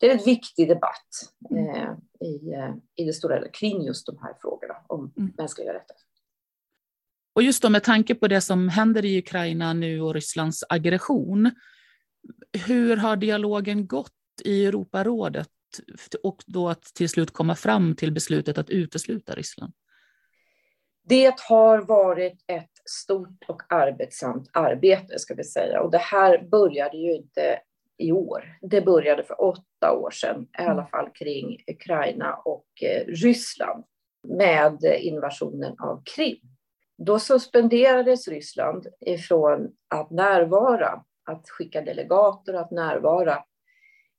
det 0.01 0.11
är 0.11 0.19
en 0.19 0.25
viktig 0.25 0.69
debatt 0.69 1.33
mm. 1.51 1.69
eh, 1.69 1.93
i, 2.21 2.53
eh, 2.53 2.75
i 2.97 3.05
det 3.05 3.13
stora 3.13 3.49
kring 3.49 3.83
just 3.83 4.07
de 4.07 4.19
här 4.23 4.35
frågorna 4.41 4.75
om 4.87 5.13
mm. 5.17 5.33
mänskliga 5.37 5.69
rättigheter. 5.69 5.97
Och 7.35 7.43
just 7.43 7.63
då 7.63 7.71
med 7.71 7.85
tanke 7.85 8.15
på 8.15 8.29
det 8.29 8.41
som 8.41 8.69
händer 8.69 9.05
i 9.05 9.19
Ukraina 9.19 9.73
nu 9.73 10.01
och 10.01 10.15
Rysslands 10.15 10.65
aggression, 10.69 11.51
hur 12.67 12.97
har 12.97 13.17
dialogen 13.17 13.87
gått 13.87 14.13
i 14.45 14.67
Europarådet 14.67 15.49
och 16.23 16.45
då 16.47 16.69
att 16.69 16.83
till 16.83 17.09
slut 17.09 17.31
komma 17.31 17.55
fram 17.55 17.97
till 17.97 18.13
beslutet 18.13 18.59
att 18.59 18.71
utesluta 18.71 19.35
Ryssland? 19.35 19.73
Det 21.09 21.35
har 21.49 21.79
varit 21.79 22.45
ett 22.47 22.71
stort 22.85 23.45
och 23.49 23.63
arbetsamt 23.69 24.51
arbete, 24.53 25.19
ska 25.19 25.35
vi 25.35 25.45
säga. 25.45 25.81
Och 25.81 25.91
det 25.91 25.99
här 25.99 26.43
började 26.43 26.97
ju 26.97 27.15
inte 27.15 27.61
i 27.97 28.13
år. 28.13 28.59
Det 28.61 28.81
började 28.81 29.25
för 29.25 29.43
åtta 29.43 29.93
år 29.93 30.11
sedan, 30.11 30.43
i 30.59 30.63
alla 30.63 30.73
mm. 30.73 30.87
fall 30.87 31.11
kring 31.15 31.65
Ukraina 31.67 32.35
och 32.35 32.67
eh, 32.83 33.07
Ryssland 33.07 33.85
med 34.29 34.85
invasionen 35.01 35.75
av 35.79 36.03
Krim. 36.17 36.41
Då 36.99 37.19
suspenderades 37.19 38.29
Ryssland 38.29 38.87
ifrån 39.01 39.73
att 39.89 40.11
närvara, 40.11 41.05
att 41.25 41.49
skicka 41.49 41.83
delegater, 41.83 42.55
att 42.55 42.71
närvara 42.71 43.45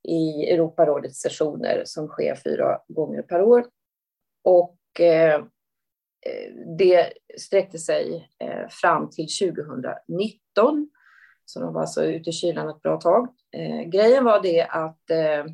i 0.04 0.52
Europarådets 0.52 1.20
sessioner 1.20 1.82
som 1.86 2.08
sker 2.08 2.36
fyra 2.36 2.80
gånger 2.88 3.22
per 3.22 3.42
år. 3.42 3.66
Och 4.44 5.00
eh, 5.00 5.44
det 6.78 7.14
sträckte 7.38 7.80
sig 7.80 8.30
eh, 8.40 8.68
fram 8.70 9.10
till 9.10 9.28
2019. 9.28 10.90
Så 11.46 11.60
de 11.60 11.74
var 11.74 11.82
alltså 11.82 12.04
ute 12.04 12.30
i 12.30 12.34
kylan 12.34 12.70
ett 12.70 12.82
bra 12.82 12.98
tag. 13.02 13.28
Eh, 13.52 13.90
grejen 13.90 14.24
var 14.24 14.42
det 14.42 14.62
att 14.62 15.10
eh, 15.10 15.46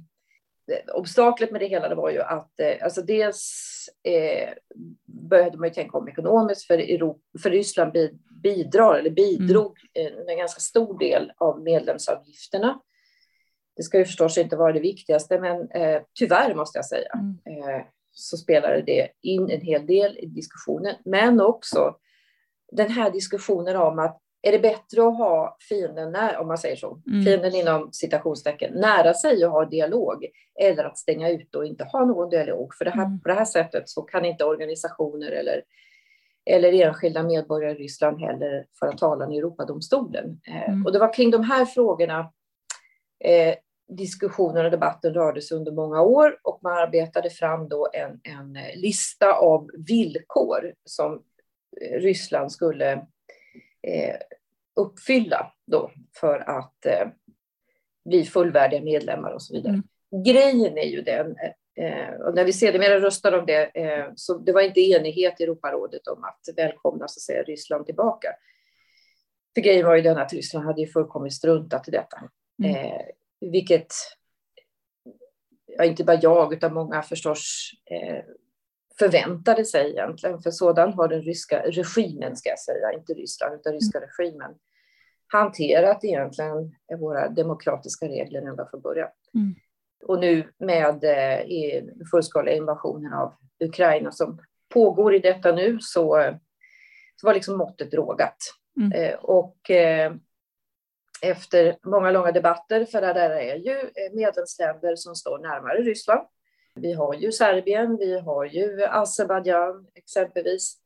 obstaklet 0.93 1.51
med 1.51 1.61
det 1.61 1.67
hela 1.67 1.89
det 1.89 1.95
var 1.95 2.09
ju 2.09 2.21
att 2.21 2.59
eh, 2.59 2.83
alltså 2.83 3.01
dels 3.01 3.51
eh, 4.03 4.49
började 5.05 5.57
man 5.57 5.67
ju 5.67 5.73
tänka 5.73 5.97
om 5.97 6.07
ekonomiskt 6.07 6.67
för, 6.67 6.77
Europa, 6.77 7.19
för 7.43 7.49
Ryssland 7.49 7.91
bidrar 8.43 8.95
eller 8.95 9.09
bidrog 9.09 9.77
mm. 9.93 10.29
en 10.29 10.37
ganska 10.37 10.59
stor 10.59 10.99
del 10.99 11.31
av 11.37 11.61
medlemsavgifterna 11.61 12.79
det 13.75 13.83
ska 13.83 13.97
ju 13.97 14.05
förstås 14.05 14.37
inte 14.37 14.55
vara 14.55 14.73
det 14.73 14.79
viktigaste, 14.79 15.39
men 15.39 15.71
eh, 15.71 16.01
tyvärr 16.19 16.55
måste 16.55 16.77
jag 16.77 16.85
säga, 16.85 17.09
mm. 17.13 17.69
eh, 17.69 17.85
så 18.15 18.37
spelade 18.37 18.81
det 18.81 19.09
in 19.21 19.49
en 19.49 19.61
hel 19.61 19.85
del 19.85 20.17
i 20.17 20.25
diskussionen. 20.25 20.95
Men 21.05 21.41
också 21.41 21.95
den 22.71 22.89
här 22.89 23.11
diskussionen 23.11 23.75
om 23.75 23.99
att 23.99 24.21
är 24.41 24.51
det 24.51 24.59
bättre 24.59 25.07
att 25.07 25.17
ha 25.17 25.57
fienden, 25.69 26.11
när, 26.11 26.37
om 26.37 26.47
man 26.47 26.57
säger 26.57 26.75
så, 26.75 27.01
mm. 27.07 27.23
fienden 27.25 27.55
inom 27.55 27.89
citationstecken, 27.91 28.73
nära 28.73 29.13
sig 29.13 29.45
och 29.45 29.51
ha 29.51 29.65
dialog, 29.65 30.25
eller 30.61 30.83
att 30.83 30.97
stänga 30.97 31.29
ut 31.29 31.55
och 31.55 31.65
inte 31.65 31.83
ha 31.83 32.05
någon 32.05 32.29
dialog. 32.29 32.73
För 32.73 32.85
det 32.85 32.91
här, 32.91 33.05
mm. 33.05 33.21
på 33.21 33.27
det 33.27 33.33
här 33.33 33.45
sättet 33.45 33.89
så 33.89 34.01
kan 34.01 34.25
inte 34.25 34.43
organisationer 34.43 35.31
eller, 35.31 35.63
eller 36.45 36.73
enskilda 36.73 37.23
medborgare 37.23 37.71
i 37.71 37.75
Ryssland 37.75 38.21
heller 38.21 38.65
föra 38.79 38.91
talan 38.91 39.31
i 39.31 39.37
Europadomstolen. 39.37 40.41
Eh, 40.47 40.69
mm. 40.69 40.85
Och 40.85 40.91
det 40.91 40.99
var 40.99 41.13
kring 41.13 41.31
de 41.31 41.43
här 41.43 41.65
frågorna 41.65 42.19
eh, 43.23 43.55
diskussionen 43.87 44.65
och 44.65 44.71
debatten 44.71 45.13
rörde 45.13 45.41
sig 45.41 45.57
under 45.57 45.71
många 45.71 46.01
år 46.01 46.39
och 46.43 46.59
man 46.63 46.77
arbetade 46.77 47.29
fram 47.29 47.69
då 47.69 47.89
en, 47.93 48.19
en 48.23 48.57
lista 48.75 49.33
av 49.33 49.69
villkor 49.87 50.73
som 50.85 51.23
Ryssland 51.81 52.51
skulle 52.51 52.91
eh, 53.87 54.15
uppfylla 54.75 55.53
då 55.67 55.91
för 56.19 56.39
att 56.39 56.85
eh, 56.85 57.07
bli 58.05 58.25
fullvärdiga 58.25 58.81
medlemmar 58.81 59.31
och 59.31 59.41
så 59.41 59.53
vidare. 59.53 59.73
Mm. 59.73 60.23
Grejen 60.23 60.77
är 60.77 60.87
ju 60.87 61.01
den, 61.01 61.35
eh, 61.75 62.21
och 62.21 62.35
när 62.35 62.45
vi 62.45 62.53
sedermera 62.53 62.99
röstade 62.99 63.39
om 63.39 63.45
det, 63.45 63.63
eh, 63.63 64.05
så 64.15 64.37
det 64.37 64.51
var 64.51 64.61
inte 64.61 64.81
enighet 64.81 65.41
i 65.41 65.43
Europarådet 65.43 66.07
om 66.07 66.23
att 66.23 66.39
välkomna 66.57 67.07
så 67.07 67.17
att 67.17 67.21
säga, 67.21 67.43
Ryssland 67.43 67.85
tillbaka. 67.85 68.27
För 69.55 69.61
grejen 69.61 69.85
var 69.85 69.95
ju 69.95 70.01
den 70.01 70.17
att 70.17 70.33
Ryssland 70.33 70.65
hade 70.65 70.81
ju 70.81 70.87
fullkomligt 70.87 71.33
struntat 71.33 71.87
i 71.87 71.91
detta. 71.91 72.17
Mm. 72.63 72.75
Vilket, 73.41 73.93
ja, 75.65 75.83
inte 75.83 76.03
bara 76.03 76.19
jag, 76.21 76.53
utan 76.53 76.73
många 76.73 77.01
förstås 77.01 77.71
eh, 77.91 78.23
förväntade 78.99 79.65
sig 79.65 79.91
egentligen. 79.91 80.39
För 80.39 80.51
sådan 80.51 80.93
har 80.93 81.07
den 81.07 81.21
ryska 81.21 81.63
regimen, 81.65 82.35
ska 82.35 82.49
jag 82.49 82.59
säga, 82.59 82.93
inte 82.93 83.13
Ryssland, 83.13 83.59
utan 83.59 83.73
ryska 83.73 83.97
mm. 83.97 84.09
regimen 84.09 84.55
hanterat 85.27 86.03
egentligen 86.03 86.75
våra 86.99 87.29
demokratiska 87.29 88.07
regler 88.07 88.41
ända 88.41 88.67
från 88.71 88.81
början. 88.81 89.09
Mm. 89.33 89.55
Och 90.03 90.19
nu 90.19 90.51
med 90.57 91.03
eh, 91.03 91.83
fullskaliga 92.11 92.55
invasionen 92.55 93.13
av 93.13 93.33
Ukraina 93.59 94.11
som 94.11 94.39
pågår 94.73 95.15
i 95.15 95.19
detta 95.19 95.51
nu 95.51 95.77
så, 95.81 96.33
så 97.15 97.27
var 97.27 97.33
liksom 97.33 97.57
måttet 97.57 97.93
rågat. 97.93 98.37
Mm. 98.77 98.91
Eh, 98.91 99.15
och 99.15 99.69
eh, 99.69 100.13
efter 101.21 101.77
många 101.85 102.11
långa 102.11 102.31
debatter, 102.31 102.85
för 102.85 103.01
det 103.01 103.21
är 103.21 103.55
ju 103.55 103.79
eh, 103.79 104.13
medlemsländer 104.13 104.95
som 104.95 105.15
står 105.15 105.39
närmare 105.39 105.81
Ryssland. 105.81 106.27
Vi 106.75 106.93
har 106.93 107.13
ju 107.13 107.31
Serbien, 107.31 107.97
vi 107.97 108.19
har 108.19 108.45
ju 108.45 108.85
Azerbajdzjan 108.85 109.87
exempelvis. 109.95 110.77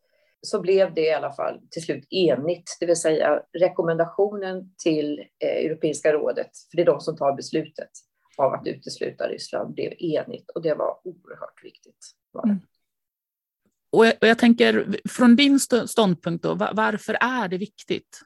Så 0.41 0.61
blev 0.61 0.93
det 0.93 1.01
i 1.01 1.13
alla 1.13 1.31
fall 1.31 1.59
till 1.71 1.81
slut 1.83 2.07
enigt, 2.09 2.77
det 2.79 2.85
vill 2.85 2.95
säga 2.95 3.43
rekommendationen 3.59 4.73
till 4.83 5.19
eh, 5.19 5.65
Europeiska 5.65 6.13
rådet, 6.13 6.49
för 6.71 6.77
det 6.77 6.81
är 6.81 6.85
de 6.85 6.99
som 6.99 7.17
tar 7.17 7.33
beslutet 7.33 7.89
av 8.37 8.53
att 8.53 8.67
utesluta 8.67 9.27
Ryssland, 9.27 9.73
blev 9.73 9.93
enigt 9.99 10.49
och 10.49 10.61
det 10.61 10.73
var 10.73 10.99
oerhört 11.03 11.63
viktigt. 11.63 12.11
Mm. 12.43 12.59
Och 13.91 14.05
jag, 14.05 14.13
och 14.21 14.27
jag, 14.27 14.39
tänker, 14.39 14.99
från 15.09 15.35
din 15.35 15.59
ståndpunkt, 15.59 16.43
då, 16.43 16.55
varför 16.55 17.17
är 17.21 17.47
det 17.47 17.57
viktigt? 17.57 18.21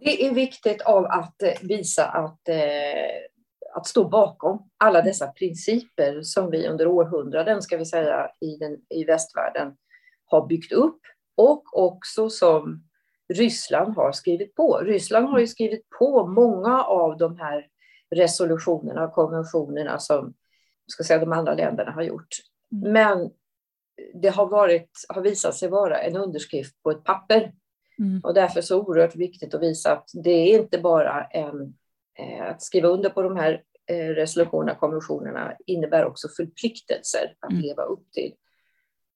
Det 0.00 0.26
är 0.26 0.34
viktigt 0.34 0.82
av 0.82 1.04
att 1.04 1.42
eh, 1.42 1.52
visa 1.62 2.06
att, 2.06 2.48
eh, 2.48 3.74
att 3.74 3.86
stå 3.86 4.08
bakom 4.08 4.70
alla 4.78 5.02
dessa 5.02 5.26
principer 5.26 6.22
som 6.22 6.50
vi 6.50 6.68
under 6.68 6.86
århundraden, 6.86 7.62
ska 7.62 7.76
vi 7.76 7.84
säga, 7.84 8.30
i, 8.40 8.56
den, 8.56 8.76
i 8.88 9.04
västvärlden 9.04 9.76
har 10.24 10.46
byggt 10.46 10.72
upp 10.72 11.00
och 11.36 11.78
också 11.78 12.30
som 12.30 12.84
Ryssland 13.34 13.96
har 13.96 14.12
skrivit 14.12 14.54
på. 14.54 14.78
Ryssland 14.78 15.26
har 15.26 15.38
ju 15.38 15.46
skrivit 15.46 15.90
på 15.98 16.26
många 16.26 16.84
av 16.84 17.18
de 17.18 17.38
här 17.38 17.66
resolutionerna 18.10 19.04
och 19.04 19.12
konventionerna 19.12 19.98
som 19.98 20.34
ska 20.86 21.04
säga, 21.04 21.18
de 21.20 21.32
andra 21.32 21.54
länderna 21.54 21.90
har 21.90 22.02
gjort. 22.02 22.28
Mm. 22.72 22.92
Men 22.92 23.30
det 24.14 24.28
har, 24.28 24.46
varit, 24.46 24.90
har 25.08 25.22
visat 25.22 25.54
sig 25.54 25.68
vara 25.68 25.98
en 25.98 26.16
underskrift 26.16 26.82
på 26.82 26.90
ett 26.90 27.04
papper 27.04 27.52
Mm. 28.00 28.20
Och 28.24 28.34
därför 28.34 28.60
så 28.60 28.80
oerhört 28.80 29.16
viktigt 29.16 29.54
att 29.54 29.62
visa 29.62 29.92
att 29.92 30.10
det 30.12 30.30
är 30.30 30.58
inte 30.58 30.78
bara 30.78 31.24
en, 31.24 31.74
eh, 32.18 32.50
att 32.50 32.62
skriva 32.62 32.88
under 32.88 33.10
på 33.10 33.22
de 33.22 33.36
här 33.36 33.62
eh, 33.86 34.08
resolutionerna, 34.08 34.74
konventionerna 34.74 35.56
innebär 35.66 36.04
också 36.04 36.28
förpliktelser 36.28 37.34
att 37.40 37.50
mm. 37.50 37.62
leva 37.62 37.82
upp 37.82 38.12
till. 38.12 38.34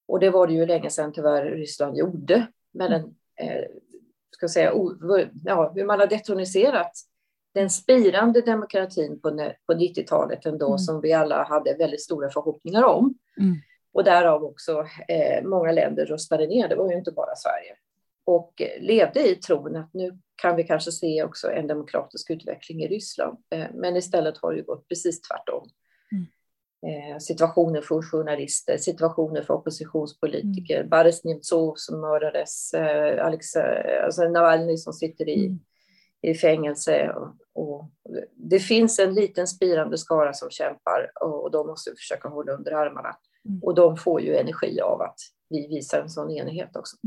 Och 0.07 0.19
det 0.19 0.29
var 0.29 0.47
det 0.47 0.53
ju 0.53 0.65
länge 0.65 0.89
sedan 0.89 1.13
tyvärr 1.13 1.45
Ryssland 1.45 1.97
gjorde 1.97 2.47
med 2.73 2.91
den, 2.91 3.15
eh, 3.39 3.65
ska 4.31 4.47
säga, 4.47 4.73
o, 4.73 4.93
ja, 5.45 5.71
hur 5.75 5.85
man 5.85 5.99
har 5.99 6.07
detroniserat 6.07 6.91
den 7.53 7.69
spirande 7.69 8.41
demokratin 8.41 9.19
på, 9.21 9.51
på 9.65 9.73
90-talet 9.73 10.45
ändå, 10.45 10.67
mm. 10.67 10.77
som 10.77 11.01
vi 11.01 11.13
alla 11.13 11.43
hade 11.43 11.73
väldigt 11.73 12.01
stora 12.01 12.29
förhoppningar 12.29 12.83
om. 12.83 13.13
Mm. 13.39 13.55
Och 13.93 14.03
därav 14.03 14.43
också 14.43 14.85
eh, 15.07 15.43
många 15.43 15.71
länder 15.71 16.05
röstade 16.05 16.47
ner, 16.47 16.67
det 16.67 16.75
var 16.75 16.91
ju 16.91 16.97
inte 16.97 17.11
bara 17.11 17.35
Sverige 17.35 17.75
och 18.25 18.61
levde 18.79 19.29
i 19.29 19.35
tron 19.35 19.75
att 19.75 19.93
nu 19.93 20.19
kan 20.35 20.55
vi 20.55 20.63
kanske 20.63 20.91
se 20.91 21.23
också 21.23 21.51
en 21.51 21.67
demokratisk 21.67 22.29
utveckling 22.29 22.83
i 22.83 22.87
Ryssland. 22.87 23.37
Eh, 23.49 23.67
men 23.73 23.95
istället 23.95 24.37
har 24.37 24.53
det 24.53 24.61
gått 24.61 24.87
precis 24.87 25.21
tvärtom. 25.21 25.69
Mm. 26.11 26.25
Eh, 26.87 27.17
situationer 27.19 27.81
för 27.81 28.01
journalister, 28.01 28.77
situationer 28.77 29.41
för 29.41 29.53
oppositionspolitiker, 29.53 30.77
mm. 30.77 30.89
Boris 30.89 31.23
Nemtsov 31.23 31.73
som 31.77 32.01
mördades, 32.01 32.73
eh, 32.73 33.25
Alex, 33.25 33.55
alltså 34.03 34.29
Navalny 34.29 34.77
som 34.77 34.93
sitter 34.93 35.29
i, 35.29 35.45
mm. 35.45 35.59
i 36.21 36.33
fängelse. 36.33 37.09
Och, 37.09 37.35
och, 37.53 37.91
det 38.35 38.59
finns 38.59 38.99
en 38.99 39.13
liten 39.13 39.47
spirande 39.47 39.97
skara 39.97 40.33
som 40.33 40.49
kämpar 40.49 41.11
och 41.21 41.51
de 41.51 41.67
måste 41.67 41.89
vi 41.89 41.95
försöka 41.95 42.29
hålla 42.29 42.51
under 42.51 42.71
armarna. 42.71 43.15
Mm. 43.49 43.63
Och 43.63 43.75
de 43.75 43.97
får 43.97 44.21
ju 44.21 44.35
energi 44.35 44.81
av 44.81 45.01
att 45.01 45.19
vi 45.49 45.67
visar 45.67 46.01
en 46.01 46.09
sån 46.09 46.31
enighet 46.31 46.75
också. 46.75 46.97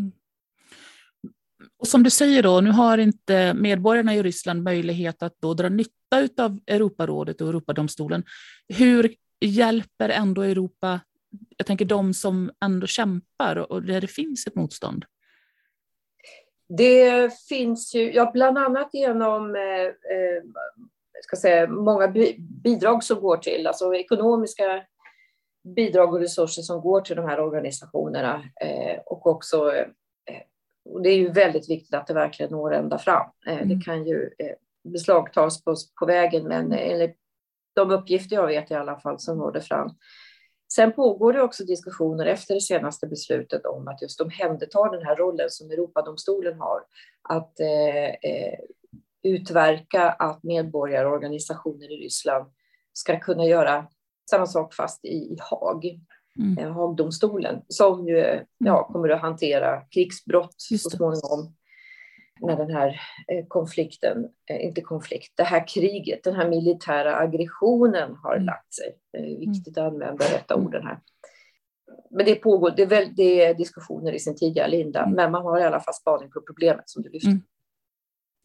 Och 1.78 1.88
som 1.88 2.02
du 2.02 2.10
säger 2.10 2.42
då, 2.42 2.60
nu 2.60 2.70
har 2.70 2.98
inte 2.98 3.54
medborgarna 3.54 4.14
i 4.14 4.22
Ryssland 4.22 4.62
möjlighet 4.62 5.22
att 5.22 5.34
då 5.40 5.54
dra 5.54 5.68
nytta 5.68 6.28
av 6.38 6.58
Europarådet 6.66 7.40
och 7.40 7.48
Europadomstolen. 7.48 8.24
Hur 8.68 9.14
hjälper 9.40 10.08
ändå 10.08 10.42
Europa, 10.42 11.00
jag 11.56 11.66
tänker 11.66 11.84
de 11.84 12.14
som 12.14 12.50
ändå 12.64 12.86
kämpar 12.86 13.72
och 13.72 13.82
där 13.82 14.00
det 14.00 14.06
finns 14.06 14.46
ett 14.46 14.54
motstånd? 14.54 15.04
Det 16.68 17.30
finns 17.48 17.94
ju, 17.94 18.12
ja, 18.12 18.30
bland 18.34 18.58
annat 18.58 18.90
genom 18.92 19.56
eh, 19.56 19.82
eh 19.82 20.42
ska 21.22 21.36
säga, 21.36 21.66
många 21.66 22.08
bidrag 22.64 23.04
som 23.04 23.20
går 23.20 23.36
till, 23.36 23.66
alltså 23.66 23.94
ekonomiska 23.94 24.84
bidrag 25.76 26.14
och 26.14 26.20
resurser 26.20 26.62
som 26.62 26.80
går 26.80 27.00
till 27.00 27.16
de 27.16 27.24
här 27.24 27.40
organisationerna 27.40 28.44
eh, 28.60 28.98
och 29.06 29.26
också 29.26 29.72
och 30.88 31.02
det 31.02 31.10
är 31.10 31.16
ju 31.16 31.30
väldigt 31.30 31.70
viktigt 31.70 31.94
att 31.94 32.06
det 32.06 32.14
verkligen 32.14 32.52
når 32.52 32.74
ända 32.74 32.98
fram. 32.98 33.30
Eh, 33.46 33.56
mm. 33.56 33.68
Det 33.68 33.84
kan 33.84 34.04
ju 34.04 34.30
eh, 34.38 34.56
beslagtas 34.92 35.64
på, 35.64 35.74
på 36.00 36.06
vägen, 36.06 36.48
men 36.48 36.72
enligt 36.72 37.16
de 37.74 37.90
uppgifter 37.90 38.36
jag 38.36 38.46
vet 38.46 38.70
i 38.70 38.74
alla 38.74 39.00
fall 39.00 39.18
så 39.18 39.34
når 39.34 39.52
det 39.52 39.60
fram. 39.60 39.90
Sen 40.72 40.92
pågår 40.92 41.32
det 41.32 41.42
också 41.42 41.64
diskussioner 41.64 42.26
efter 42.26 42.54
det 42.54 42.60
senaste 42.60 43.06
beslutet 43.06 43.66
om 43.66 43.88
att 43.88 44.02
just 44.02 44.20
omhänderta 44.20 44.90
den 44.90 45.06
här 45.06 45.16
rollen 45.16 45.50
som 45.50 45.70
Europadomstolen 45.70 46.58
har, 46.58 46.80
att 47.28 47.60
eh, 47.60 48.30
eh, 48.30 48.58
utverka 49.22 50.10
att 50.10 50.42
medborgarorganisationer 50.42 51.92
i 51.92 52.04
Ryssland 52.04 52.52
ska 52.92 53.20
kunna 53.20 53.44
göra 53.44 53.86
samma 54.30 54.46
sak 54.46 54.74
fast 54.74 55.04
i, 55.04 55.08
i 55.08 55.36
Haag 55.40 56.00
mm. 56.38 56.58
Eh, 56.58 56.72
Haagdomstolen, 56.72 57.62
som 57.68 58.08
ju 58.08 58.18
mm. 58.18 58.44
ja, 58.58 58.88
kommer 58.92 59.08
att 59.08 59.20
hantera 59.20 59.80
krigsbrott 59.80 60.54
så 60.56 60.90
småningom 60.90 61.54
när 62.40 62.56
den 62.56 62.70
här 62.70 62.88
eh, 63.28 63.46
konflikten, 63.48 64.28
eh, 64.50 64.66
inte 64.66 64.80
konflikt, 64.80 65.32
det 65.36 65.42
här 65.42 65.68
kriget, 65.68 66.24
den 66.24 66.34
här 66.34 66.48
militära 66.48 67.16
aggressionen 67.16 68.16
har 68.22 68.34
mm. 68.34 68.46
lagt 68.46 68.74
sig. 68.74 68.96
Det 69.12 69.18
är 69.18 69.38
viktigt 69.38 69.78
att 69.78 69.92
använda 69.92 70.24
rätta 70.24 70.54
mm. 70.54 70.66
orden 70.66 70.86
här. 70.86 71.00
Men 72.10 72.26
det 72.26 72.34
pågår, 72.34 72.72
det 72.76 72.82
är, 72.82 72.86
väl, 72.86 73.14
det 73.16 73.44
är 73.44 73.54
diskussioner 73.54 74.12
i 74.12 74.18
sin 74.18 74.36
tidiga 74.36 74.66
linda, 74.66 75.02
mm. 75.02 75.14
men 75.14 75.32
man 75.32 75.42
har 75.42 75.60
i 75.60 75.62
alla 75.62 75.80
fall 75.80 75.94
spaning 75.94 76.30
på 76.30 76.40
problemet 76.40 76.88
som 76.90 77.02
du 77.02 77.10
lyfter. 77.10 77.28
Mm. 77.28 77.42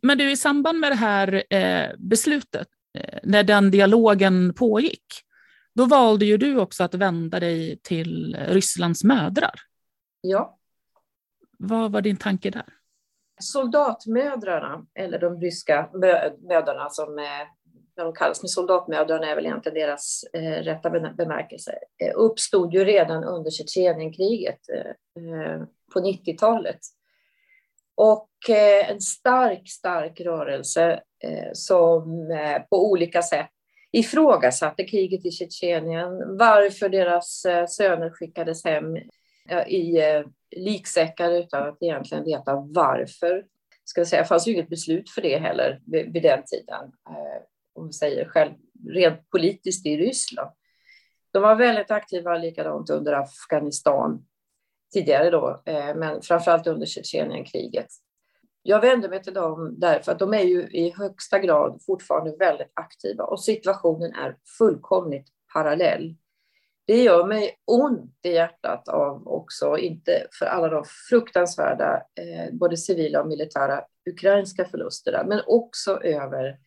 Men 0.01 0.17
du, 0.17 0.31
i 0.31 0.37
samband 0.37 0.79
med 0.79 0.91
det 0.91 0.95
här 0.95 1.43
eh, 1.49 1.89
beslutet, 1.97 2.67
eh, 2.97 3.19
när 3.23 3.43
den 3.43 3.71
dialogen 3.71 4.53
pågick, 4.53 5.05
då 5.75 5.85
valde 5.85 6.25
ju 6.25 6.37
du 6.37 6.59
också 6.59 6.83
att 6.83 6.93
vända 6.93 7.39
dig 7.39 7.79
till 7.83 8.37
Rysslands 8.47 9.03
mödrar. 9.03 9.55
Ja. 10.21 10.57
Vad 11.57 11.91
var 11.91 12.01
din 12.01 12.17
tanke 12.17 12.49
där? 12.49 12.65
Soldatmödrarna, 13.41 14.85
eller 14.93 15.19
de 15.19 15.41
ryska 15.41 15.89
mödrarna 16.49 16.89
som 16.89 17.15
när 17.15 17.47
de 17.95 18.13
kallas 18.13 18.41
med 18.43 18.49
soldatmödrarna 18.49 19.27
är 19.27 19.35
väl 19.35 19.45
egentligen 19.45 19.75
deras 19.75 20.23
eh, 20.33 20.63
rätta 20.63 20.89
bemärkelse, 20.89 21.71
eh, 22.03 22.11
uppstod 22.15 22.73
ju 22.73 22.85
redan 22.85 23.23
under 23.23 23.51
Tjetjenienkriget 23.51 24.59
eh, 24.69 25.63
på 25.93 25.99
90-talet. 25.99 26.79
Och 27.95 28.29
eh, 28.49 28.89
en 28.89 29.01
stark, 29.01 29.69
stark 29.69 30.21
rörelse 30.21 31.01
eh, 31.23 31.49
som 31.53 32.31
eh, 32.31 32.61
på 32.69 32.89
olika 32.91 33.21
sätt 33.21 33.52
ifrågasatte 33.93 34.83
kriget 34.83 35.25
i 35.25 35.31
Tjetjenien, 35.31 36.37
varför 36.37 36.89
deras 36.89 37.45
eh, 37.45 37.65
söner 37.67 38.09
skickades 38.09 38.65
hem 38.65 38.97
i 39.67 40.01
eh, 40.01 40.23
liksäckar 40.55 41.31
utan 41.31 41.69
att 41.69 41.83
egentligen 41.83 42.23
veta 42.23 42.55
varför. 42.55 43.45
Ska 43.85 44.01
jag 44.01 44.07
säga, 44.07 44.21
det 44.21 44.27
fanns 44.27 44.47
ju 44.47 44.51
inget 44.51 44.69
beslut 44.69 45.09
för 45.09 45.21
det 45.21 45.37
heller 45.37 45.81
vid, 45.85 46.23
den 46.23 46.43
tiden, 46.45 46.91
eh, 47.09 47.41
om 47.73 47.87
vi 47.87 47.93
säger 47.93 48.25
själv, 48.25 48.51
rent 48.89 49.29
politiskt 49.29 49.85
i 49.85 49.97
Ryssland. 49.97 50.51
De 51.31 51.41
var 51.41 51.55
väldigt 51.55 51.91
aktiva 51.91 52.37
likadant 52.37 52.89
under 52.89 53.13
Afghanistan 53.13 54.25
tidigare 54.93 55.29
då, 55.29 55.63
men 55.95 56.21
framförallt 56.21 56.67
under 56.67 56.85
Tjetjenienkriget 56.85 57.87
jag 58.63 58.81
vänder 58.81 59.09
mig 59.09 59.23
till 59.23 59.33
dem 59.33 59.75
därför 59.79 60.11
att 60.11 60.19
de 60.19 60.33
är 60.33 60.43
ju 60.43 60.61
i 60.61 60.93
högsta 60.97 61.39
grad 61.39 61.81
fortfarande 61.85 62.35
väldigt 62.39 62.71
aktiva 62.73 63.23
och 63.23 63.43
situationen 63.43 64.13
är 64.13 64.37
fullkomligt 64.57 65.27
parallell. 65.53 66.15
Det 66.87 67.03
gör 67.03 67.25
mig 67.25 67.55
ont 67.65 68.19
i 68.23 68.31
hjärtat 68.31 68.87
av 68.87 69.27
också, 69.27 69.77
inte 69.77 70.27
för 70.39 70.45
alla 70.45 70.69
de 70.69 70.83
fruktansvärda, 71.09 71.95
eh, 71.95 72.53
både 72.53 72.77
civila 72.77 73.21
och 73.21 73.27
militära 73.27 73.83
ukrainska 74.09 74.65
förlusterna, 74.65 75.23
men 75.23 75.41
också 75.47 76.03
över 76.03 76.57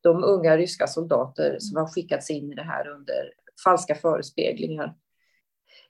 de 0.00 0.24
unga 0.24 0.56
ryska 0.56 0.86
soldater 0.86 1.56
som 1.60 1.76
har 1.76 1.86
skickats 1.86 2.30
in 2.30 2.52
i 2.52 2.54
det 2.54 2.62
här 2.62 2.88
under 2.88 3.32
falska 3.64 3.94
förespeglingar. 3.94 4.94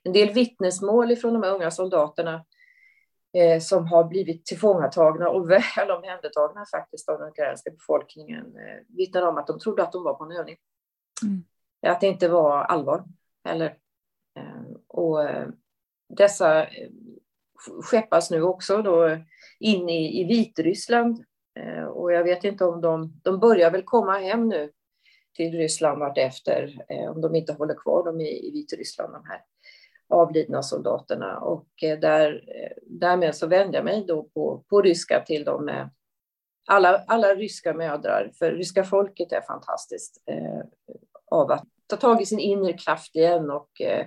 En 0.03 0.13
del 0.13 0.29
vittnesmål 0.29 1.15
från 1.15 1.33
de 1.33 1.43
här 1.43 1.55
unga 1.55 1.71
soldaterna 1.71 2.45
eh, 3.35 3.59
som 3.59 3.87
har 3.87 4.03
blivit 4.03 4.45
tillfångatagna 4.45 5.29
och 5.29 5.49
väl 5.49 5.91
omhändertagna 5.97 6.65
faktiskt 6.71 7.09
av 7.09 7.19
den 7.19 7.29
ukrainska 7.29 7.71
befolkningen 7.71 8.45
eh, 8.45 8.95
vittnar 8.97 9.21
om 9.21 9.37
att 9.37 9.47
de 9.47 9.59
trodde 9.59 9.83
att 9.83 9.91
de 9.91 10.03
var 10.03 10.13
på 10.13 10.23
en 10.23 10.31
övning. 10.31 10.57
Mm. 11.23 11.43
Att 11.87 12.01
det 12.01 12.07
inte 12.07 12.27
var 12.27 12.63
allvar 12.63 13.03
heller. 13.43 13.77
Eh, 14.39 14.77
och 14.87 15.23
eh, 15.23 15.47
dessa 16.09 16.63
eh, 16.63 16.89
skeppas 17.83 18.31
nu 18.31 18.41
också 18.41 18.81
då 18.81 19.17
in 19.59 19.89
i, 19.89 20.21
i 20.21 20.23
Vitryssland 20.23 21.23
eh, 21.59 21.83
och 21.83 22.13
jag 22.13 22.23
vet 22.23 22.43
inte 22.43 22.65
om 22.65 22.81
de, 22.81 23.19
de 23.23 23.39
börjar 23.39 23.71
väl 23.71 23.83
komma 23.83 24.17
hem 24.17 24.49
nu 24.49 24.71
till 25.35 25.51
Ryssland 25.51 25.99
vartefter, 25.99 26.85
om 27.09 27.21
de 27.21 27.35
inte 27.35 27.53
håller 27.53 27.75
kvar 27.75 28.05
dem 28.05 28.21
i, 28.21 28.47
i 28.47 28.51
Vitryssland, 28.51 29.13
de 29.13 29.25
här 29.25 29.41
avlidna 30.09 30.63
soldaterna. 30.63 31.39
Och 31.39 31.67
eh, 31.83 31.99
där, 31.99 32.43
eh, 32.47 32.77
därmed 32.87 33.35
så 33.35 33.47
vänder 33.47 33.77
jag 33.77 33.85
mig 33.85 34.05
då 34.07 34.23
på, 34.23 34.63
på 34.69 34.81
ryska 34.81 35.23
till 35.25 35.43
dem 35.43 35.65
med 35.65 35.89
alla, 36.67 36.97
alla 37.07 37.27
ryska 37.35 37.73
mödrar, 37.73 38.31
för 38.39 38.51
ryska 38.51 38.83
folket 38.83 39.31
är 39.31 39.41
fantastiskt 39.41 40.23
eh, 40.25 40.61
av 41.31 41.51
att 41.51 41.63
ta 41.87 41.95
tag 41.95 42.21
i 42.21 42.25
sin 42.25 42.39
inre 42.39 42.73
kraft 42.73 43.15
igen 43.15 43.51
och 43.51 43.81
eh, 43.81 44.05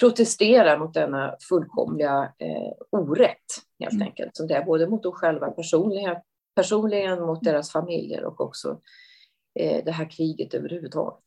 protestera 0.00 0.78
mot 0.78 0.94
denna 0.94 1.36
fullkomliga 1.48 2.32
eh, 2.38 2.72
orätt, 2.90 3.46
helt 3.78 3.92
mm. 3.92 4.06
enkelt, 4.06 4.36
som 4.36 4.46
det 4.46 4.54
är 4.54 4.64
både 4.64 4.86
mot 4.86 5.02
dem 5.02 5.12
själva 5.12 5.50
personligen, 5.50 6.16
personligen 6.54 7.22
mot 7.22 7.42
deras 7.42 7.72
familjer 7.72 8.24
och 8.24 8.40
också 8.40 8.80
eh, 9.60 9.84
det 9.84 9.92
här 9.92 10.10
kriget 10.10 10.54
överhuvudtaget. 10.54 11.24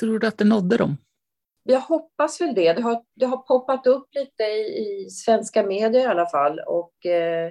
Tror 0.00 0.18
du 0.18 0.26
att 0.26 0.38
det 0.38 0.44
nådde 0.44 0.76
dem? 0.76 0.96
Jag 1.62 1.80
hoppas 1.80 2.40
väl 2.40 2.54
det. 2.54 2.72
Det 2.72 2.82
har, 2.82 3.02
det 3.14 3.26
har 3.26 3.36
poppat 3.36 3.86
upp 3.86 4.08
lite 4.14 4.42
i, 4.42 5.04
i 5.04 5.10
svenska 5.10 5.62
medier 5.62 6.02
i 6.02 6.06
alla 6.06 6.26
fall. 6.26 6.60
Och, 6.66 7.06
eh, 7.06 7.50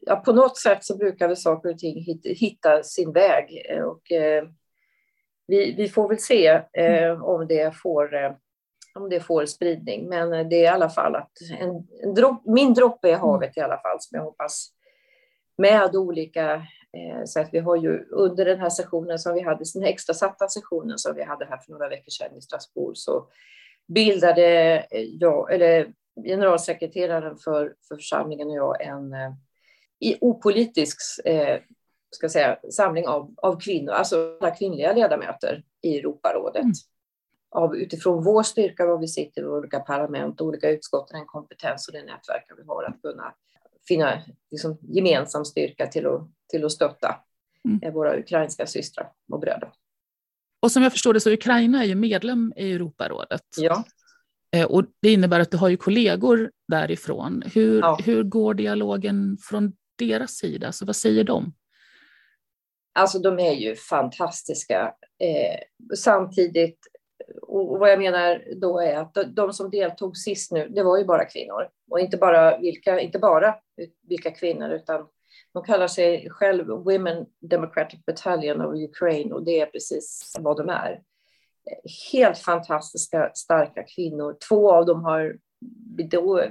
ja, 0.00 0.16
på 0.16 0.32
något 0.32 0.58
sätt 0.58 0.84
så 0.84 0.96
brukar 0.96 1.28
väl 1.28 1.36
saker 1.36 1.68
och 1.68 1.78
ting 1.78 2.04
hit, 2.04 2.26
hitta 2.26 2.82
sin 2.82 3.12
väg. 3.12 3.66
Och, 3.84 4.12
eh, 4.12 4.44
vi, 5.46 5.72
vi, 5.72 5.88
får 5.88 6.08
väl 6.08 6.18
se 6.18 6.46
eh, 6.72 7.22
om, 7.22 7.46
det 7.46 7.76
får, 7.76 8.14
eh, 8.14 8.32
om 8.94 9.08
det 9.08 9.20
får 9.20 9.46
spridning. 9.46 10.08
Men 10.08 10.48
det 10.48 10.56
är 10.56 10.62
i 10.62 10.66
alla 10.66 10.90
fall 10.90 11.14
att 11.14 11.32
en, 11.60 11.70
en 12.02 12.14
dropp, 12.14 12.42
min 12.46 12.74
droppe 12.74 13.08
i 13.08 13.12
havet 13.12 13.56
i 13.56 13.60
alla 13.60 13.78
fall 13.78 13.96
som 14.00 14.16
jag 14.16 14.24
hoppas 14.24 14.68
med 15.56 15.96
olika 15.96 16.54
Eh, 16.54 16.62
så 17.24 17.40
att 17.40 17.48
vi 17.52 17.58
har 17.58 17.76
ju 17.76 18.04
under 18.10 18.44
den 18.44 18.60
här 18.60 18.70
sessionen 18.70 19.18
som 19.18 19.34
vi 19.34 19.40
hade, 19.40 19.64
den 19.74 19.84
extra 19.84 20.14
satta 20.14 20.48
sessionen 20.48 20.98
som 20.98 21.14
vi 21.14 21.22
hade 21.22 21.44
här 21.44 21.58
för 21.58 21.72
några 21.72 21.88
veckor 21.88 22.10
sedan 22.10 22.36
i 22.36 22.40
Strasbourg, 22.40 22.96
så 22.96 23.28
bildade 23.88 24.86
jag, 25.20 25.52
eller 25.52 25.92
generalsekreteraren 26.24 27.36
för, 27.36 27.74
för 27.88 27.96
församlingen 27.96 28.48
och 28.48 28.56
jag 28.56 28.82
en 28.82 29.12
eh, 29.12 29.32
i 30.00 30.16
opolitisk 30.20 31.26
eh, 31.26 31.60
ska 32.10 32.28
säga, 32.28 32.58
samling 32.70 33.08
av, 33.08 33.34
av 33.36 33.60
kvinnor, 33.60 33.92
alltså 33.92 34.38
alla 34.40 34.50
kvinnliga 34.50 34.92
ledamöter 34.92 35.62
i 35.82 35.98
Europarådet. 35.98 36.62
Mm. 36.62 36.72
Av, 37.50 37.76
utifrån 37.76 38.24
vår 38.24 38.42
styrka, 38.42 38.86
var 38.86 38.98
vi 38.98 39.08
sitter 39.08 39.42
i 39.42 39.46
olika 39.46 39.80
parlament, 39.80 40.40
olika 40.40 40.70
utskott, 40.70 41.08
den 41.08 41.26
kompetens 41.26 41.88
och 41.88 41.94
det 41.94 42.02
nätverk 42.02 42.44
vi 42.56 42.64
har 42.66 42.84
att 42.84 43.02
kunna 43.02 43.34
finna 43.88 44.22
liksom, 44.50 44.78
gemensam 44.80 45.44
styrka 45.44 45.86
till 45.86 46.06
att, 46.06 46.30
till 46.50 46.64
att 46.64 46.72
stötta 46.72 47.16
mm. 47.64 47.80
Eh, 47.82 47.92
våra 47.92 48.18
ukrainska 48.18 48.66
systrar 48.66 49.12
och 49.32 49.40
bröder. 49.40 49.72
Och 50.62 50.72
som 50.72 50.82
jag 50.82 50.92
förstår 50.92 51.14
det 51.14 51.20
så 51.20 51.30
Ukraina 51.30 51.82
är 51.82 51.86
ju 51.86 51.94
medlem 51.94 52.52
i 52.56 52.72
Europarådet. 52.72 53.42
Ja. 53.56 53.84
Eh, 54.56 54.66
och 54.66 54.84
det 55.02 55.12
innebär 55.12 55.40
att 55.40 55.50
du 55.50 55.56
har 55.56 55.68
ju 55.68 55.76
kollegor 55.76 56.50
därifrån. 56.68 57.42
Hur, 57.54 57.80
ja. 57.80 57.98
hur 58.04 58.22
går 58.22 58.54
dialogen 58.54 59.38
från 59.40 59.72
deras 59.98 60.30
sida? 60.30 60.72
Så 60.72 60.86
vad 60.86 60.96
säger 60.96 61.24
de? 61.24 61.54
Alltså 62.98 63.18
de 63.18 63.38
är 63.38 63.52
ju 63.52 63.76
fantastiska. 63.76 64.94
Eh, 65.22 65.58
samtidigt, 65.96 66.78
och 67.60 67.78
vad 67.78 67.90
jag 67.90 67.98
menar 67.98 68.44
då 68.56 68.80
är 68.80 68.96
att 68.96 69.16
de 69.26 69.52
som 69.52 69.70
deltog 69.70 70.16
sist 70.16 70.52
nu, 70.52 70.68
det 70.68 70.82
var 70.82 70.98
ju 70.98 71.04
bara 71.04 71.24
kvinnor. 71.24 71.68
Och 71.90 72.00
inte 72.00 72.16
bara 72.16 72.58
vilka, 72.58 73.00
inte 73.00 73.18
bara 73.18 73.54
vilka 74.08 74.30
kvinnor, 74.30 74.70
utan 74.70 75.06
de 75.52 75.64
kallar 75.64 75.88
sig 75.88 76.30
själv 76.30 76.66
Women 76.66 77.26
Democratic 77.40 78.04
Battalion 78.06 78.60
of 78.60 78.74
Ukraine 78.74 79.32
och 79.32 79.42
det 79.42 79.60
är 79.60 79.66
precis 79.66 80.36
vad 80.40 80.56
de 80.56 80.68
är. 80.68 81.02
Helt 82.12 82.38
fantastiska, 82.38 83.30
starka 83.34 83.82
kvinnor. 83.82 84.36
Två 84.48 84.72
av 84.72 84.86
dem 84.86 85.04
har 85.04 85.38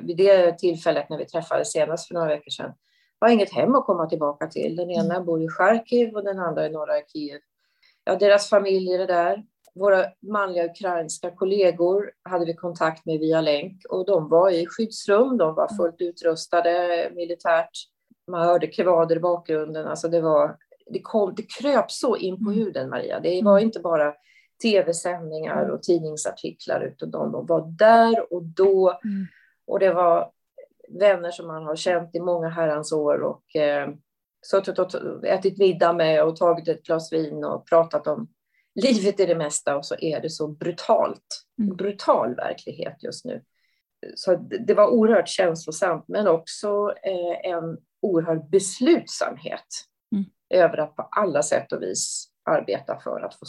vid 0.05 0.17
det 0.17 0.57
tillfället 0.57 1.09
när 1.09 1.17
vi 1.17 1.25
träffades 1.25 1.71
senast 1.71 2.07
för 2.07 2.13
några 2.13 2.27
veckor 2.27 2.51
sedan 2.51 2.73
har 3.19 3.29
inget 3.29 3.53
hem 3.53 3.75
att 3.75 3.85
komma 3.85 4.09
tillbaka 4.09 4.47
till. 4.47 4.75
Den 4.75 4.91
ena 4.91 5.21
bor 5.21 5.43
i 5.43 5.49
Charkiv 5.49 6.15
och 6.15 6.23
den 6.23 6.39
andra 6.39 6.65
i 6.65 6.69
norra 6.69 7.01
Kiev. 7.13 7.39
Ja, 8.03 8.15
deras 8.15 8.49
familjer 8.49 8.99
är 8.99 9.07
där. 9.07 9.43
Våra 9.77 10.05
manliga 10.21 10.65
ukrainska 10.65 11.31
kollegor 11.31 12.11
hade 12.23 12.45
vi 12.45 12.53
kontakt 12.53 13.05
med 13.05 13.19
via 13.19 13.41
länk 13.41 13.85
och 13.89 14.05
de 14.05 14.29
var 14.29 14.49
i 14.49 14.65
skyddsrum. 14.67 15.37
De 15.37 15.55
var 15.55 15.75
fullt 15.77 16.01
utrustade 16.01 17.11
militärt. 17.15 17.69
Man 18.31 18.47
hörde 18.47 18.67
krevader 18.67 19.15
i 19.15 19.19
bakgrunden. 19.19 19.87
Alltså 19.87 20.07
det, 20.07 20.21
var, 20.21 20.57
det, 20.85 21.01
kom, 21.01 21.33
det 21.35 21.51
kröp 21.59 21.91
så 21.91 22.17
in 22.17 22.45
på 22.45 22.51
mm. 22.51 22.63
huden, 22.63 22.89
Maria. 22.89 23.19
Det 23.19 23.41
var 23.43 23.59
inte 23.59 23.79
bara 23.79 24.13
tv-sändningar 24.61 25.69
och 25.69 25.83
tidningsartiklar, 25.83 26.81
utan 26.81 27.11
de 27.11 27.45
var 27.45 27.77
där 27.77 28.33
och 28.33 28.43
då. 28.43 28.89
Mm. 28.89 29.25
Och 29.67 29.79
det 29.79 29.93
var 29.93 30.31
vänner 30.89 31.31
som 31.31 31.47
man 31.47 31.63
har 31.63 31.75
känt 31.75 32.15
i 32.15 32.19
många 32.19 32.49
herrans 32.49 32.91
år 32.91 33.21
och 33.21 33.55
eh, 33.55 33.89
suttit 34.45 34.79
och 34.79 35.25
ätit 35.25 35.57
middag 35.57 35.93
med 35.93 36.23
och 36.23 36.35
tagit 36.35 36.67
ett 36.67 36.83
glas 36.83 37.13
vin 37.13 37.43
och 37.43 37.67
pratat 37.67 38.07
om 38.07 38.27
livet 38.81 39.19
är 39.19 39.27
det 39.27 39.35
mesta 39.35 39.77
och 39.77 39.85
så 39.85 39.95
är 39.99 40.21
det 40.21 40.29
så 40.29 40.47
brutalt, 40.47 41.45
mm. 41.59 41.75
brutal 41.75 42.35
verklighet 42.35 43.03
just 43.03 43.25
nu. 43.25 43.43
Så 44.15 44.35
det 44.67 44.73
var 44.73 44.87
oerhört 44.87 45.27
känslosamt 45.27 46.07
men 46.07 46.27
också 46.27 46.93
eh, 47.03 47.51
en 47.51 47.77
oerhörd 48.01 48.49
beslutsamhet 48.49 49.67
mm. 50.15 50.25
över 50.49 50.77
att 50.77 50.95
på 50.95 51.01
alla 51.11 51.43
sätt 51.43 51.71
och 51.71 51.81
vis 51.81 52.29
arbeta 52.43 52.99
för 52.99 53.21
att 53.21 53.35
få, 53.35 53.45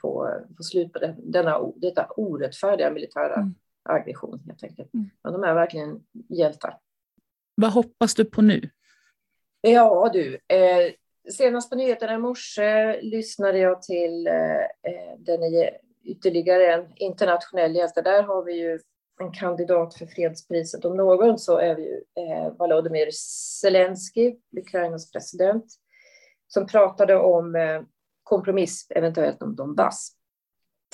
få, 0.00 0.30
få 0.56 0.62
slut 0.62 0.92
på 0.92 1.14
denna, 1.18 1.72
detta 1.76 2.06
orättfärdiga 2.16 2.90
militära 2.90 3.34
mm 3.34 3.54
aggression 3.88 4.42
helt 4.46 4.62
enkelt. 4.62 4.94
Mm. 4.94 5.10
Men 5.22 5.32
de 5.32 5.44
är 5.44 5.54
verkligen 5.54 6.00
hjältar. 6.28 6.78
Vad 7.54 7.72
hoppas 7.72 8.14
du 8.14 8.24
på 8.24 8.42
nu? 8.42 8.70
Ja 9.60 10.10
du, 10.12 10.34
eh, 10.34 10.92
senast 11.32 11.70
på 11.70 11.76
nyheterna 11.76 12.14
i 12.14 12.18
morse 12.18 13.00
lyssnade 13.00 13.58
jag 13.58 13.82
till 13.82 14.26
eh, 14.26 14.60
eh 14.62 15.18
den 15.18 15.40
ytterligare 16.04 16.72
en 16.72 16.86
internationell 16.96 17.76
hjälte. 17.76 18.02
Där 18.02 18.22
har 18.22 18.44
vi 18.44 18.52
ju 18.52 18.78
en 19.20 19.32
kandidat 19.32 19.94
för 19.94 20.06
fredspriset. 20.06 20.84
Om 20.84 20.96
någon 20.96 21.38
så 21.38 21.58
är 21.58 21.74
vi 21.74 21.82
ju 21.82 22.02
eh, 22.22 22.52
Volodymyr 22.52 23.10
Zelensky, 23.60 24.36
Ukrainas 24.56 25.12
president, 25.12 25.64
som 26.48 26.66
pratade 26.66 27.16
om 27.16 27.54
eh, 27.54 27.82
kompromiss, 28.22 28.86
eventuellt 28.90 29.42
om 29.42 29.56
Donbass. 29.56 30.12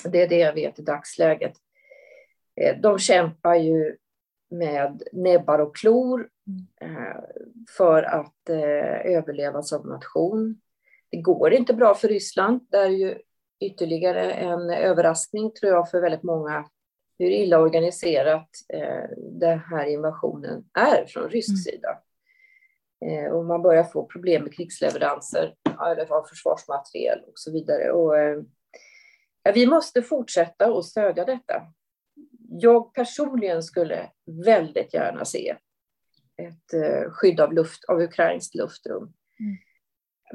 Det 0.04 0.22
är 0.22 0.28
det 0.28 0.38
jag 0.38 0.52
vet 0.52 0.78
i 0.78 0.82
dagsläget. 0.82 1.52
Eh, 2.60 2.76
de 2.80 2.98
kämpar 2.98 3.54
ju 3.54 3.96
med 4.50 5.02
näbbar 5.12 5.58
och 5.58 5.76
klor 5.76 6.28
för 7.76 8.02
att 8.02 8.48
eh, 8.48 9.16
överleva 9.16 9.62
som 9.62 9.88
nation. 9.88 10.60
Det 11.10 11.20
går 11.20 11.52
inte 11.52 11.74
bra 11.74 11.94
för 11.94 12.08
Ryssland. 12.08 12.66
Det 12.70 12.76
är 12.76 12.88
ju 12.88 13.18
ytterligare 13.60 14.32
en 14.32 14.70
överraskning, 14.70 15.52
tror 15.52 15.72
jag, 15.72 15.90
för 15.90 16.00
väldigt 16.00 16.22
många 16.22 16.68
hur 17.18 17.30
illa 17.30 17.58
organiserat 17.58 18.48
den 19.40 19.58
här 19.58 19.86
invasionen 19.86 20.64
är 20.78 21.06
från 21.06 21.28
rysk 21.28 21.48
mm. 21.48 21.56
sida. 21.56 21.98
Och 23.32 23.44
man 23.44 23.62
börjar 23.62 23.84
få 23.84 24.06
problem 24.06 24.42
med 24.42 24.54
krigsleveranser 24.54 25.54
av 26.08 26.22
försvarsmateriel 26.28 27.18
och 27.26 27.38
så 27.38 27.52
vidare. 27.52 27.90
Och, 27.92 28.14
ja, 29.42 29.52
vi 29.54 29.66
måste 29.66 30.02
fortsätta 30.02 30.66
att 30.66 30.84
stödja 30.84 31.24
detta 31.24 31.62
jag 32.48 32.94
personligen 32.94 33.62
skulle 33.62 34.10
väldigt 34.44 34.94
gärna 34.94 35.24
se 35.24 35.56
ett 36.36 36.72
eh, 36.74 37.10
skydd 37.10 37.40
av, 37.40 37.52
luft, 37.52 37.84
av 37.84 38.00
ukrainskt 38.00 38.54
luftrum 38.54 39.02
mm. 39.40 39.56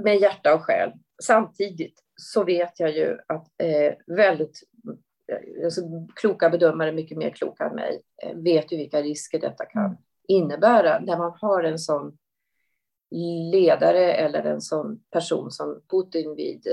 med 0.03 0.21
hjärta 0.21 0.55
och 0.55 0.61
själ. 0.61 0.91
Samtidigt 1.23 2.03
så 2.15 2.43
vet 2.43 2.79
jag 2.79 2.91
ju 2.91 3.17
att 3.27 3.47
eh, 3.57 3.93
väldigt 4.07 4.63
eh, 5.31 5.65
alltså, 5.65 5.81
kloka 6.15 6.49
bedömare, 6.49 6.91
mycket 6.91 7.17
mer 7.17 7.29
kloka 7.29 7.63
än 7.63 7.75
mig, 7.75 8.01
eh, 8.23 8.35
vet 8.35 8.71
ju 8.71 8.77
vilka 8.77 9.01
risker 9.01 9.39
detta 9.39 9.65
kan 9.65 9.97
innebära 10.27 10.99
när 10.99 11.17
man 11.17 11.33
har 11.41 11.63
en 11.63 11.79
sån 11.79 12.17
ledare 13.51 14.13
eller 14.13 14.43
en 14.43 14.61
sån 14.61 15.03
person 15.11 15.51
som 15.51 15.81
Putin 15.91 16.35
vid 16.35 16.67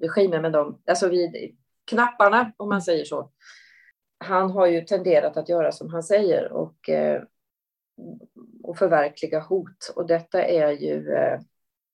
regimen, 0.00 0.42
med 0.42 0.52
dem, 0.52 0.82
alltså 0.86 1.08
vid 1.08 1.56
knapparna 1.84 2.52
om 2.56 2.68
man 2.68 2.82
säger 2.82 3.04
så, 3.04 3.30
han 4.18 4.50
har 4.50 4.66
ju 4.66 4.80
tenderat 4.80 5.36
att 5.36 5.48
göra 5.48 5.72
som 5.72 5.90
han 5.90 6.02
säger 6.02 6.52
och, 6.52 6.88
eh, 6.88 7.22
och 8.66 8.78
förverkliga 8.78 9.40
hot. 9.40 9.92
Och 9.96 10.06
detta 10.06 10.42
är 10.42 10.70
ju, 10.70 11.12
eh, 11.12 11.40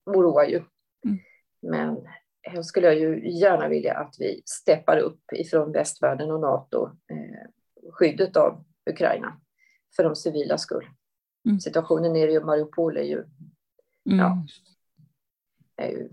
oroar 0.06 0.44
ju. 0.44 0.62
Mm. 1.04 1.18
Men 1.62 2.06
här 2.42 2.62
skulle 2.62 2.86
jag 2.86 2.98
ju 2.98 3.30
gärna 3.40 3.68
vilja 3.68 3.94
att 3.94 4.14
vi 4.18 4.42
steppar 4.44 4.98
upp 4.98 5.32
ifrån 5.32 5.72
västvärlden 5.72 6.30
och 6.30 6.40
NATO 6.40 6.86
eh, 6.86 7.50
skyddet 7.92 8.36
av 8.36 8.64
Ukraina 8.90 9.40
för 9.96 10.04
de 10.04 10.16
civila 10.16 10.58
skull. 10.58 10.86
Mm. 11.46 11.60
Situationen 11.60 12.12
nere 12.12 12.32
i 12.32 12.40
Mariupol 12.40 12.96
är 12.96 13.02
ju, 13.02 13.18
mm. 13.18 14.18
ja, 14.18 14.46
är 15.76 15.88
ju, 15.88 16.08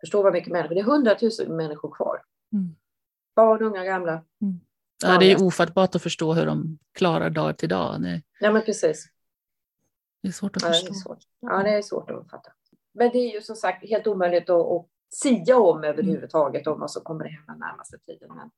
förstå 0.00 0.22
vad 0.22 0.32
mycket 0.32 0.52
människor, 0.52 0.74
det 0.74 0.80
är 0.80 0.84
hundratusen 0.84 1.56
människor 1.56 1.94
kvar. 1.94 2.22
Mm. 2.52 2.76
Barn, 3.36 3.62
unga, 3.62 3.84
gamla. 3.84 4.12
Mm. 4.12 4.60
Ja, 5.02 5.18
det 5.18 5.32
är 5.32 5.42
ofattbart 5.42 5.94
att 5.94 6.02
förstå 6.02 6.32
hur 6.32 6.46
de 6.46 6.78
klarar 6.92 7.30
dag 7.30 7.58
till 7.58 7.68
dag. 7.68 8.02
Det, 8.02 8.22
ja, 8.40 8.52
men 8.52 8.62
precis. 8.62 9.08
Det 10.26 10.30
är 10.30 10.32
svårt 10.32 10.56
att 10.56 10.62
ja, 10.62 10.68
förstå. 10.68 10.88
Det 10.88 10.94
svårt. 10.94 11.18
Ja, 11.40 11.62
det 11.62 11.70
är 11.70 11.82
svårt 11.82 12.10
att 12.10 12.30
fatta. 12.30 12.52
Men 12.94 13.10
det 13.10 13.18
är 13.18 13.34
ju 13.34 13.40
som 13.40 13.56
sagt 13.56 13.88
helt 13.88 14.06
omöjligt 14.06 14.50
att, 14.50 14.66
att 14.66 14.86
sia 15.10 15.58
om 15.58 15.84
överhuvudtaget 15.84 16.66
om 16.66 16.80
vad 16.80 16.90
som 16.90 17.02
kommer 17.02 17.24
att 17.24 17.32
hända 17.32 17.66
närmaste 17.66 17.98
tiden. 17.98 18.28
Men 18.28 18.50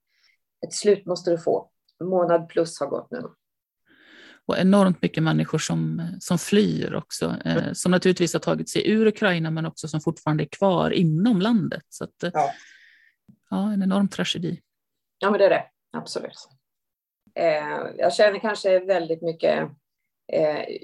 ett 0.67 0.75
slut 0.75 1.07
måste 1.07 1.31
du 1.31 1.39
få. 1.39 1.71
En 2.01 2.07
månad 2.07 2.49
plus 2.49 2.81
har 2.81 2.87
gått 2.87 3.11
nu. 3.11 3.23
Och 4.47 4.59
enormt 4.59 5.03
mycket 5.03 5.23
människor 5.23 5.59
som, 5.59 6.09
som 6.21 6.39
flyr 6.39 6.95
också, 6.95 7.37
eh, 7.45 7.57
mm. 7.57 7.75
som 7.75 7.91
naturligtvis 7.91 8.33
har 8.33 8.41
tagit 8.41 8.69
sig 8.69 8.91
ur 8.91 9.07
Ukraina 9.07 9.51
men 9.51 9.67
också 9.67 9.89
som 9.89 10.01
fortfarande 10.01 10.45
är 10.45 10.49
kvar 10.49 10.91
inom 10.91 11.41
landet. 11.41 11.83
Så 11.89 12.05
att, 12.05 12.23
eh, 12.23 12.31
ja. 12.33 12.51
ja, 13.51 13.73
en 13.73 13.83
enorm 13.83 14.09
tragedi. 14.09 14.61
Ja, 15.19 15.31
men 15.31 15.39
det 15.39 15.47
är 15.47 15.51
det 15.51 15.65
absolut. 15.93 16.49
Eh, 17.35 17.99
jag 17.99 18.15
känner 18.15 18.39
kanske 18.39 18.79
väldigt 18.79 19.23
mycket, 19.23 19.69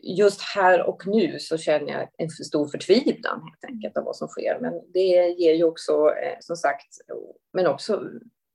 just 0.03 0.41
här 0.41 0.83
och 0.83 1.07
nu 1.07 1.39
så 1.39 1.59
känner 1.59 1.93
jag 1.93 2.09
en 2.19 2.31
för 2.31 2.45
stor 2.45 2.69
förtvivlan 2.69 3.41
helt 3.41 3.75
enkelt 3.75 3.97
av 3.97 4.05
vad 4.05 4.17
som 4.17 4.29
sker. 4.29 4.59
Men 4.61 4.73
det 4.93 5.35
ger 5.39 5.55
ju 5.55 5.65
också, 5.65 5.93
eh, 5.93 6.37
som 6.41 6.57
sagt, 6.57 6.89
men 7.53 7.67
också 7.67 8.03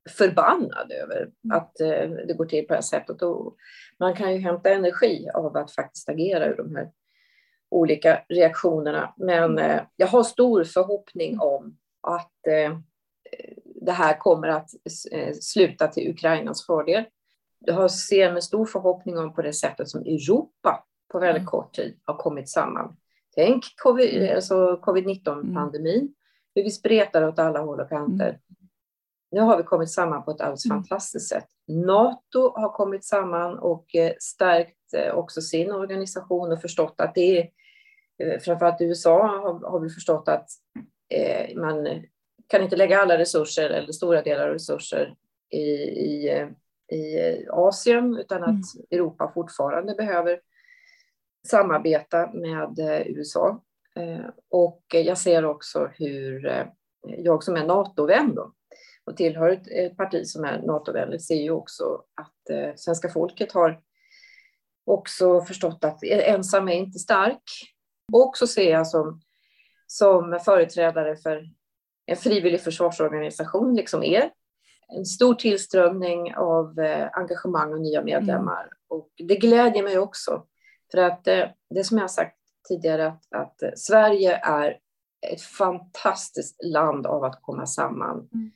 förbannad 0.10 0.92
över 0.92 1.22
mm. 1.22 1.58
att 1.58 1.80
eh, 1.82 2.10
det 2.28 2.34
går 2.38 2.46
till 2.46 2.68
på 2.68 2.74
det 2.74 2.78
här 2.78 2.82
sättet. 2.82 3.22
Och 3.22 3.56
man 4.00 4.16
kan 4.16 4.34
ju 4.34 4.40
hämta 4.40 4.70
energi 4.70 5.30
av 5.34 5.58
att 5.58 5.72
faktiskt 5.72 6.10
agera 6.10 6.46
ur 6.46 6.58
de 6.58 6.76
här 6.76 6.92
olika 7.72 8.22
reaktionerna. 8.30 9.14
Men 9.18 9.44
mm. 9.44 9.72
eh, 9.72 9.82
jag 9.96 10.08
har 10.08 10.24
stor 10.24 10.64
förhoppning 10.64 11.40
om 11.40 11.78
att 12.02 12.48
eh, 12.48 12.78
det 13.82 13.92
här 13.92 14.18
kommer 14.18 14.48
att 14.48 14.70
eh, 15.12 15.34
sluta 15.42 15.88
till 15.88 16.10
Ukrainas 16.10 16.66
fördel. 16.66 17.04
Jag 17.60 17.92
ser 17.92 18.34
med 18.34 18.44
stor 18.44 18.66
förhoppning 18.66 19.18
om 19.18 19.34
på 19.34 19.42
det 19.42 19.54
sättet 19.54 19.90
som 19.90 20.02
Europa 20.02 20.86
på 21.12 21.20
väldigt 21.20 21.42
mm. 21.42 21.50
kort 21.50 21.74
tid 21.74 22.00
har 22.04 22.18
kommit 22.18 22.50
samman. 22.50 22.98
Tänk 23.36 23.64
covid, 23.84 24.18
mm. 24.18 24.36
alltså 24.36 24.76
covid-19-pandemin, 24.76 26.00
mm. 26.00 26.14
hur 26.56 26.64
vi 26.64 26.72
spretar 26.72 27.28
åt 27.28 27.40
alla 27.40 27.60
håll 27.60 27.80
och 27.80 27.90
kanter. 27.90 28.40
Nu 29.32 29.42
har 29.42 29.58
vi 29.58 29.64
kommit 29.64 29.92
samman 29.92 30.24
på 30.24 30.32
ett 30.32 30.42
alldeles 30.42 30.68
fantastiskt 30.68 31.30
sätt. 31.30 31.48
Nato 31.68 32.54
har 32.56 32.70
kommit 32.70 33.06
samman 33.06 33.60
och 33.60 33.96
eh, 33.96 34.14
stärkt 34.20 34.94
eh, 34.94 35.14
också 35.14 35.42
sin 35.42 35.72
organisation 35.72 36.52
och 36.52 36.62
förstått 36.62 36.96
att 36.98 37.16
det 37.16 37.40
är, 37.40 38.40
framförallt 38.40 38.82
USA 38.82 39.28
har, 39.28 39.70
har 39.70 39.80
vi 39.80 39.90
förstått 39.90 40.28
att 40.28 40.50
man 41.56 41.88
kan 42.48 42.64
inte 42.64 42.76
lägga 42.76 43.00
alla 43.00 43.18
resurser 43.18 43.70
eller 43.70 43.92
stora 43.92 44.22
delar 44.22 44.48
av 44.48 44.54
resurser 44.54 45.16
i, 45.50 45.60
i, 45.60 46.48
i 46.92 47.46
Asien 47.50 48.18
utan 48.18 48.44
att 48.44 48.50
mm. 48.50 48.86
Europa 48.92 49.32
fortfarande 49.34 49.96
behöver 49.96 50.40
samarbeta 51.48 52.32
med 52.34 52.80
USA. 53.06 53.64
Och 54.50 54.84
jag 54.88 55.18
ser 55.18 55.46
också 55.46 55.90
hur 55.94 56.66
jag 57.08 57.44
som 57.44 57.56
är 57.56 57.66
NATO-vän 57.66 58.36
då, 58.36 58.54
och 59.06 59.18
tillhör 59.18 59.62
ett, 59.72 59.98
parti 59.98 60.28
som 60.28 60.44
är 60.44 60.62
NATO-vänligt 60.62 61.26
ser 61.26 61.36
ju 61.36 61.52
också 61.52 62.04
att 62.16 62.80
svenska 62.80 63.10
folket 63.10 63.52
har 63.52 63.82
också 64.86 65.42
förstått 65.42 65.84
att 65.84 66.04
ensam 66.04 66.68
är 66.70 66.74
inte 66.74 67.00
stark. 67.00 67.44
Och 68.14 68.38
så 68.38 68.48
ser 68.48 68.72
jag 68.72 68.88
som, 68.88 69.22
som 69.88 70.40
företrädare 70.46 71.16
för 71.16 71.50
en 72.06 72.18
frivillig 72.18 72.62
försvarsorganisation, 72.62 73.76
liksom 73.76 74.04
er, 74.04 74.32
en 74.90 75.06
stor 75.06 75.36
tillströmning 75.36 76.36
av 76.36 76.80
eh, 76.80 77.10
engagemang 77.14 77.74
och 77.74 77.82
nya 77.82 78.04
medlemmar. 78.04 78.62
Mm. 78.62 78.74
Och 78.88 79.10
det 79.18 79.36
glädjer 79.36 79.84
mig 79.84 80.00
också. 80.00 80.46
För 80.92 80.98
att 80.98 81.28
eh, 81.28 81.46
det 81.70 81.84
som 81.84 81.98
jag 81.98 82.04
har 82.04 82.08
sagt 82.08 82.38
tidigare, 82.68 83.08
att, 83.08 83.34
att 83.36 83.62
eh, 83.62 83.72
Sverige 83.76 84.36
är 84.36 84.78
ett 85.32 85.42
fantastiskt 85.42 86.64
land 86.64 87.06
av 87.06 87.24
att 87.24 87.42
komma 87.42 87.66
samman 87.66 88.30
mm. 88.34 88.52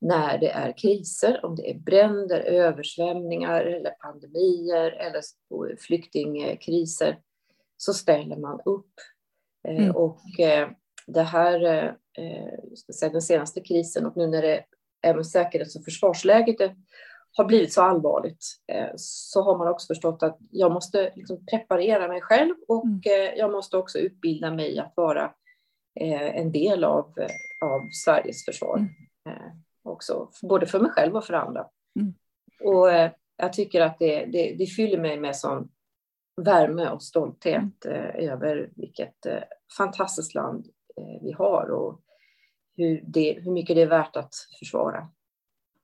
när 0.00 0.38
det 0.38 0.50
är 0.50 0.78
kriser, 0.78 1.44
om 1.44 1.56
det 1.56 1.70
är 1.70 1.78
bränder, 1.78 2.40
översvämningar 2.40 3.60
eller 3.60 3.90
pandemier 3.90 4.90
eller 4.90 5.22
flyktingkriser, 5.76 7.18
så 7.76 7.94
ställer 7.94 8.36
man 8.36 8.60
upp. 8.64 8.92
Mm. 9.68 9.96
Och 9.96 10.20
det 11.06 11.22
här, 11.22 11.58
den 13.00 13.22
senaste 13.22 13.60
krisen 13.60 14.06
och 14.06 14.16
nu 14.16 14.26
när 14.26 14.42
det 14.42 14.64
även 15.02 15.24
säkerhets 15.24 15.76
och 15.76 15.84
försvarsläget 15.84 16.60
har 17.36 17.44
blivit 17.44 17.72
så 17.72 17.82
allvarligt 17.82 18.44
eh, 18.72 18.88
så 18.96 19.42
har 19.42 19.58
man 19.58 19.68
också 19.68 19.86
förstått 19.86 20.22
att 20.22 20.38
jag 20.50 20.72
måste 20.72 21.12
liksom 21.14 21.46
preparera 21.46 22.08
mig 22.08 22.20
själv 22.20 22.54
och 22.68 22.84
mm. 22.84 23.00
Eh, 23.04 23.38
jag 23.38 23.52
måste 23.52 23.76
också 23.76 23.98
utbilda 23.98 24.50
mig 24.50 24.78
att 24.78 24.92
vara 24.96 25.24
eh, 26.00 26.36
en 26.36 26.52
del 26.52 26.84
av, 26.84 27.14
av 27.64 27.80
Sveriges 28.04 28.44
försvar. 28.44 28.76
Mm. 28.76 29.38
Också, 29.82 30.30
både 30.42 30.66
för 30.66 30.80
mig 30.80 30.90
själv 30.90 31.16
och 31.16 31.24
för 31.24 31.34
andra. 31.34 31.66
Mm. 32.00 32.14
Och 32.64 32.88
jag 33.36 33.52
tycker 33.52 33.80
att 33.80 33.98
det, 33.98 34.24
det, 34.24 34.54
det 34.58 34.66
fyller 34.66 34.98
mig 34.98 35.20
med 35.20 35.36
sån 35.36 35.68
värme 36.42 36.88
och 36.88 37.02
stolthet 37.02 37.84
mm. 37.84 38.30
över 38.30 38.70
vilket 38.76 39.26
fantastiskt 39.76 40.34
land 40.34 40.66
vi 41.22 41.32
har 41.32 41.70
och 41.70 42.00
hur, 42.76 43.04
det, 43.06 43.40
hur 43.40 43.52
mycket 43.52 43.76
det 43.76 43.82
är 43.82 43.86
värt 43.86 44.16
att 44.16 44.34
försvara 44.58 45.08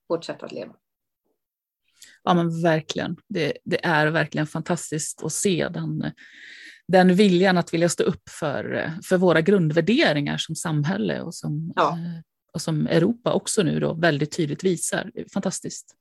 vårt 0.08 0.24
sätt 0.24 0.42
att 0.42 0.52
leva. 0.52 0.74
Ja, 2.24 2.34
men 2.34 2.62
verkligen. 2.62 3.16
Det, 3.28 3.52
det 3.64 3.86
är 3.86 4.06
verkligen 4.06 4.46
fantastiskt 4.46 5.22
att 5.24 5.32
se 5.32 5.68
den, 5.68 6.12
den 6.88 7.14
viljan 7.14 7.58
att 7.58 7.74
vilja 7.74 7.88
stå 7.88 8.02
upp 8.04 8.28
för, 8.28 8.92
för 9.04 9.16
våra 9.16 9.40
grundvärderingar 9.40 10.38
som 10.38 10.54
samhälle 10.54 11.20
och 11.20 11.34
som, 11.34 11.72
ja. 11.76 11.90
Eh, 11.90 12.20
och 12.52 12.62
som 12.62 12.86
Europa 12.86 13.32
också 13.32 13.62
nu 13.62 13.80
då 13.80 13.94
väldigt 13.94 14.36
tydligt 14.36 14.64
visar. 14.64 15.10
Fantastiskt. 15.32 15.96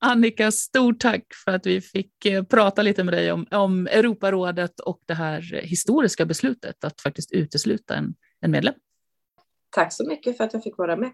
Annika, 0.00 0.50
stort 0.50 1.00
tack 1.00 1.24
för 1.44 1.52
att 1.52 1.66
vi 1.66 1.80
fick 1.80 2.26
eh, 2.26 2.44
prata 2.44 2.82
lite 2.82 3.04
med 3.04 3.14
dig 3.14 3.32
om, 3.32 3.46
om 3.50 3.86
Europarådet 3.86 4.80
och 4.80 5.00
det 5.06 5.14
här 5.14 5.40
historiska 5.62 6.26
beslutet 6.26 6.84
att 6.84 7.00
faktiskt 7.00 7.32
utesluta 7.32 7.94
en, 7.94 8.14
en 8.40 8.50
medlem. 8.50 8.74
Tack 9.76 9.92
så 9.92 10.04
mycket 10.04 10.36
för 10.36 10.44
att 10.44 10.52
jag 10.52 10.62
fick 10.62 10.78
vara 10.78 10.96
med. 10.96 11.10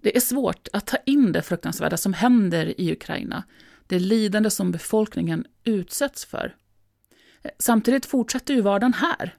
Det 0.00 0.16
är 0.16 0.20
svårt 0.20 0.68
att 0.72 0.86
ta 0.86 0.96
in 0.96 1.32
det 1.32 1.42
fruktansvärda 1.42 1.96
som 1.96 2.12
händer 2.12 2.80
i 2.80 2.92
Ukraina, 2.92 3.44
det 3.86 3.98
lidande 3.98 4.50
som 4.50 4.72
befolkningen 4.72 5.46
utsätts 5.64 6.24
för. 6.24 6.56
Samtidigt 7.58 8.06
fortsätter 8.06 8.54
ju 8.54 8.60
vardagen 8.60 8.92
här. 8.92 9.34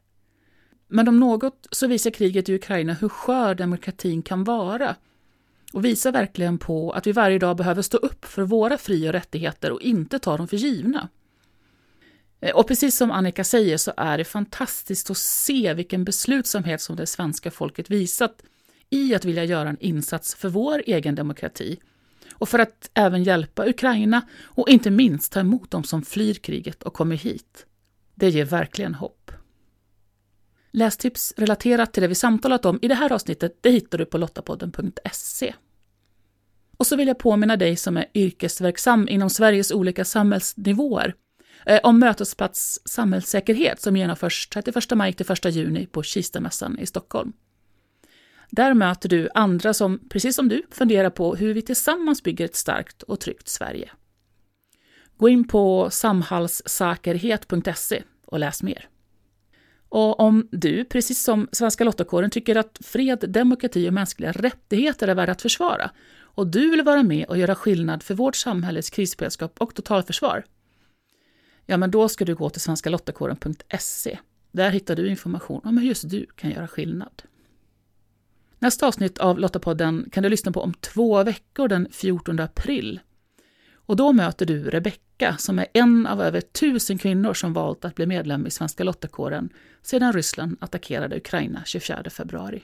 Men 0.88 1.08
om 1.08 1.19
något 1.19 1.67
så 1.71 1.88
visar 1.88 2.12
kriget 2.12 2.49
i 2.49 2.56
Ukraina 2.56 2.93
hur 2.93 3.10
skör 3.10 3.56
demokratin 3.56 4.21
kan 4.21 4.43
vara 4.43 4.95
och 5.73 5.86
visar 5.86 6.12
verkligen 6.12 6.58
på 6.58 6.91
att 6.91 7.08
vi 7.08 7.12
varje 7.12 7.39
dag 7.39 7.58
behöver 7.58 7.82
stå 7.82 7.97
upp 7.97 8.25
för 8.25 8.43
våra 8.43 8.77
fri 8.77 9.10
och 9.10 9.13
rättigheter 9.13 9.71
och 9.71 9.82
inte 9.82 10.19
ta 10.19 10.38
dem 10.38 10.47
för 10.47 10.58
givna. 10.58 11.10
Eh, 12.39 12.56
och 12.56 12.67
precis 12.67 12.97
som 12.97 13.12
Annika 13.12 13.43
säger 13.43 13.78
så 13.78 13.93
är 13.97 14.17
det 14.17 14.23
fantastiskt 14.23 15.10
att 15.10 15.17
se 15.17 15.73
vilken 15.73 16.04
beslutsamhet 16.04 16.82
som 16.82 16.95
det 16.95 17.06
svenska 17.06 17.52
folket 17.52 17.89
visat 17.89 18.43
i 18.89 19.15
att 19.15 19.26
vilja 19.26 19.43
göra 19.43 19.69
en 19.69 19.80
insats 19.80 20.36
för 20.36 20.50
vår 20.50 20.84
egen 20.86 21.15
demokrati 21.15 21.80
och 22.34 22.50
för 22.50 22.60
att 22.60 22.89
även 22.93 23.23
hjälpa 23.23 23.69
Ukraina 23.69 24.21
och 24.43 24.69
inte 24.69 24.91
minst 24.91 25.32
ta 25.32 25.39
emot 25.39 25.71
dem 25.71 25.84
som 25.84 26.02
flyr 26.02 26.34
kriget 26.34 26.84
och 26.84 26.93
kommer 26.93 27.15
hit. 27.15 27.65
Det 28.15 28.30
ger 28.30 28.45
verkligen 28.45 28.95
hopp. 28.95 29.32
Lästips 30.71 31.34
relaterat 31.38 31.93
till 31.93 32.02
det 32.02 32.08
vi 32.08 32.15
samtalat 32.15 32.65
om 32.65 32.80
i 32.82 32.88
det 32.88 32.95
här 32.95 33.13
avsnittet 33.13 33.58
det 33.62 33.71
hittar 33.71 33.97
du 33.97 34.06
på 34.06 34.17
lottapodden.se. 34.17 35.54
Och 36.78 36.88
så 36.88 36.95
vill 36.95 37.08
jag 37.08 37.19
påminna 37.19 37.58
dig 37.58 37.76
som 37.76 37.97
är 37.97 38.06
yrkesverksam 38.13 39.10
inom 39.10 39.30
Sveriges 39.30 39.71
olika 39.71 40.06
samhällsnivåer 40.06 41.13
Eh, 41.67 41.80
om 41.84 41.99
Mötesplats 41.99 42.80
samhällssäkerhet 42.86 43.82
som 43.82 43.97
genomförs 43.97 44.47
31 44.47 44.95
maj 44.95 45.13
till 45.13 45.32
1 45.32 45.56
juni 45.56 45.86
på 45.86 46.03
Kistamässan 46.03 46.80
i 46.80 46.86
Stockholm. 46.86 47.34
Där 48.49 48.73
möter 48.73 49.10
du 49.10 49.30
andra 49.34 49.73
som, 49.73 49.99
precis 50.10 50.36
som 50.36 50.49
du, 50.49 50.62
funderar 50.71 51.10
på 51.10 51.36
hur 51.36 51.53
vi 51.53 51.62
tillsammans 51.62 52.23
bygger 52.23 52.45
ett 52.45 52.56
starkt 52.56 53.03
och 53.03 53.19
tryggt 53.19 53.47
Sverige. 53.47 53.89
Gå 55.17 55.30
in 55.30 55.47
på 55.47 55.89
samhällssäkerhet.se 55.89 58.03
och 58.25 58.39
läs 58.39 58.63
mer. 58.63 58.89
Och 59.89 60.19
om 60.19 60.47
du, 60.51 60.86
precis 60.86 61.23
som 61.23 61.49
Svenska 61.51 61.84
Lottakåren, 61.84 62.30
tycker 62.30 62.56
att 62.56 62.80
fred, 62.84 63.25
demokrati 63.27 63.89
och 63.89 63.93
mänskliga 63.93 64.32
rättigheter 64.32 65.08
är 65.08 65.15
värda 65.15 65.32
att 65.32 65.41
försvara 65.41 65.91
och 66.19 66.47
du 66.47 66.69
vill 66.69 66.84
vara 66.84 67.03
med 67.03 67.25
och 67.25 67.38
göra 67.38 67.56
skillnad 67.56 68.03
för 68.03 68.13
vårt 68.13 68.36
samhälles 68.36 68.89
krisberedskap 68.89 69.62
och 69.62 69.75
totalförsvar, 69.75 70.43
ja 71.67 71.77
men 71.77 71.91
då 71.91 72.10
ska 72.10 72.25
du 72.25 72.36
gå 72.36 72.49
till 72.49 72.62
svenskalottakåren.se. 72.62 74.17
Där 74.51 74.69
hittar 74.69 74.95
du 74.95 75.10
information 75.10 75.62
om 75.63 75.77
hur 75.77 75.88
just 75.88 76.10
du 76.10 76.25
kan 76.25 76.51
göra 76.51 76.67
skillnad. 76.67 77.23
Nästa 78.60 78.88
avsnitt 78.88 79.17
av 79.17 79.39
Lottapodden 79.39 80.10
kan 80.12 80.23
du 80.23 80.30
lyssna 80.30 80.51
på 80.51 80.62
om 80.62 80.73
två 80.73 81.23
veckor 81.23 81.67
den 81.67 81.88
14 81.91 82.39
april. 82.39 82.99
Och 83.73 83.95
då 83.95 84.13
möter 84.13 84.45
du 84.45 84.69
Rebecka 84.69 85.36
som 85.38 85.60
är 85.60 85.67
en 85.73 86.08
av 86.08 86.21
över 86.21 86.41
tusen 86.41 86.97
kvinnor 86.97 87.34
som 87.34 87.53
valt 87.53 87.86
att 87.86 87.95
bli 87.95 88.06
medlem 88.06 88.47
i 88.47 88.49
Svenska 88.49 88.84
Lottakåren 88.84 89.49
sedan 89.82 90.13
Ryssland 90.13 90.58
attackerade 90.60 91.17
Ukraina 91.17 91.62
24 91.65 92.10
februari. 92.10 92.63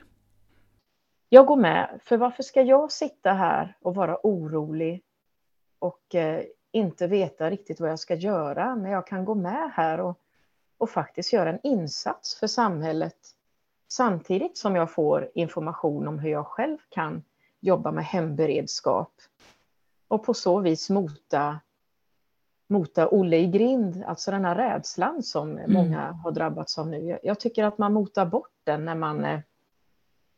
Jag 1.30 1.46
går 1.46 1.58
med, 1.58 2.00
för 2.04 2.18
varför 2.18 2.44
ska 2.44 2.62
jag 2.62 2.92
sitta 2.92 3.34
här 3.34 3.78
och 3.82 3.96
vara 3.96 4.18
orolig 4.24 5.02
och 5.80 6.16
eh, 6.16 6.44
inte 6.74 7.08
veta 7.08 7.50
riktigt 7.50 7.80
vad 7.80 7.90
jag 7.90 8.00
ska 8.00 8.16
göra, 8.16 8.76
men 8.76 8.92
jag 8.92 9.08
kan 9.08 9.26
gå 9.26 9.36
med 9.36 9.72
här 9.74 10.00
och, 10.00 10.20
och 10.78 10.90
faktiskt 10.90 11.34
göra 11.34 11.50
en 11.50 11.60
insats 11.64 12.36
för 12.40 12.48
samhället 12.48 13.18
samtidigt 13.88 14.58
som 14.58 14.76
jag 14.76 14.92
får 14.92 15.32
information 15.34 16.08
om 16.08 16.20
hur 16.20 16.30
jag 16.30 16.48
själv 16.48 16.78
kan 16.90 17.24
jobba 17.60 17.92
med 17.92 18.06
hemberedskap 18.06 19.14
och 20.08 20.24
på 20.24 20.34
så 20.34 20.60
vis 20.60 20.90
mota, 20.90 21.60
mota 22.68 23.08
Olle 23.10 23.38
i 23.38 23.48
grind, 23.48 24.04
alltså 24.08 24.32
den 24.32 24.46
här 24.46 24.56
rädslan 24.56 25.24
som 25.24 25.52
mm. 25.52 25.74
många 25.74 26.12
har 26.12 26.32
drabbats 26.32 26.78
av 26.78 26.88
nu. 26.88 27.20
Jag 27.24 27.40
tycker 27.40 27.64
att 27.64 27.78
man 27.78 27.94
motar 27.94 28.26
bort 28.26 28.52
den 28.64 28.86
när 28.86 28.96
man, 28.96 29.26
eh, 29.26 29.40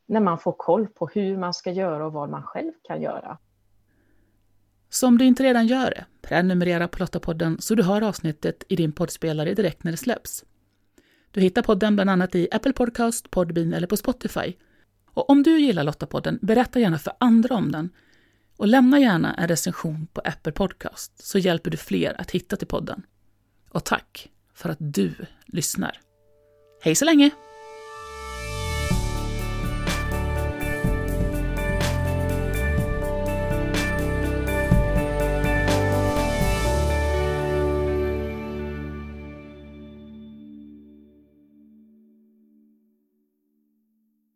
när 0.06 0.20
man 0.20 0.40
får 0.40 0.52
koll 0.52 0.88
på 0.88 1.08
hur 1.08 1.38
man 1.38 1.54
ska 1.54 1.72
göra 1.72 2.06
och 2.06 2.14
vad 2.14 2.30
man 2.30 2.44
själv 2.44 2.72
kan 2.84 3.02
göra. 3.02 3.38
Så 4.96 5.08
om 5.08 5.18
du 5.18 5.26
inte 5.26 5.44
redan 5.44 5.68
gör 5.68 5.90
det, 5.90 6.06
prenumerera 6.22 6.88
på 6.88 7.00
Lottapodden 7.00 7.58
så 7.62 7.76
du 7.76 7.84
hör 7.84 8.02
avsnittet 8.02 8.64
i 8.70 8.76
din 8.76 8.92
poddspelare 8.92 9.54
direkt 9.54 9.84
när 9.84 9.92
det 9.92 9.98
släpps. 9.98 10.44
Du 11.32 11.42
hittar 11.42 11.62
podden 11.62 11.96
bland 11.96 12.10
annat 12.10 12.36
i 12.36 12.48
Apple 12.52 12.74
Podcast, 12.74 13.32
Podbean 13.32 13.74
eller 13.74 13.88
på 13.88 13.98
Spotify. 13.98 14.54
Och 15.12 15.30
om 15.30 15.44
du 15.44 15.60
gillar 15.60 15.84
Lottapodden, 15.84 16.40
berätta 16.42 16.80
gärna 16.80 16.98
för 16.98 17.14
andra 17.18 17.56
om 17.56 17.72
den. 17.72 17.90
Och 18.58 18.68
lämna 18.68 19.00
gärna 19.00 19.34
en 19.34 19.48
recension 19.48 20.08
på 20.14 20.22
Apple 20.22 20.52
Podcast 20.52 21.26
så 21.26 21.40
hjälper 21.40 21.72
du 21.72 21.78
fler 21.78 22.22
att 22.22 22.32
hitta 22.32 22.56
till 22.56 22.68
podden. 22.68 23.04
Och 23.70 23.84
tack 23.84 24.32
för 24.54 24.70
att 24.70 24.78
du 24.80 25.14
lyssnar. 25.46 26.00
Hej 26.82 26.96
så 26.96 27.06
länge! 27.06 27.32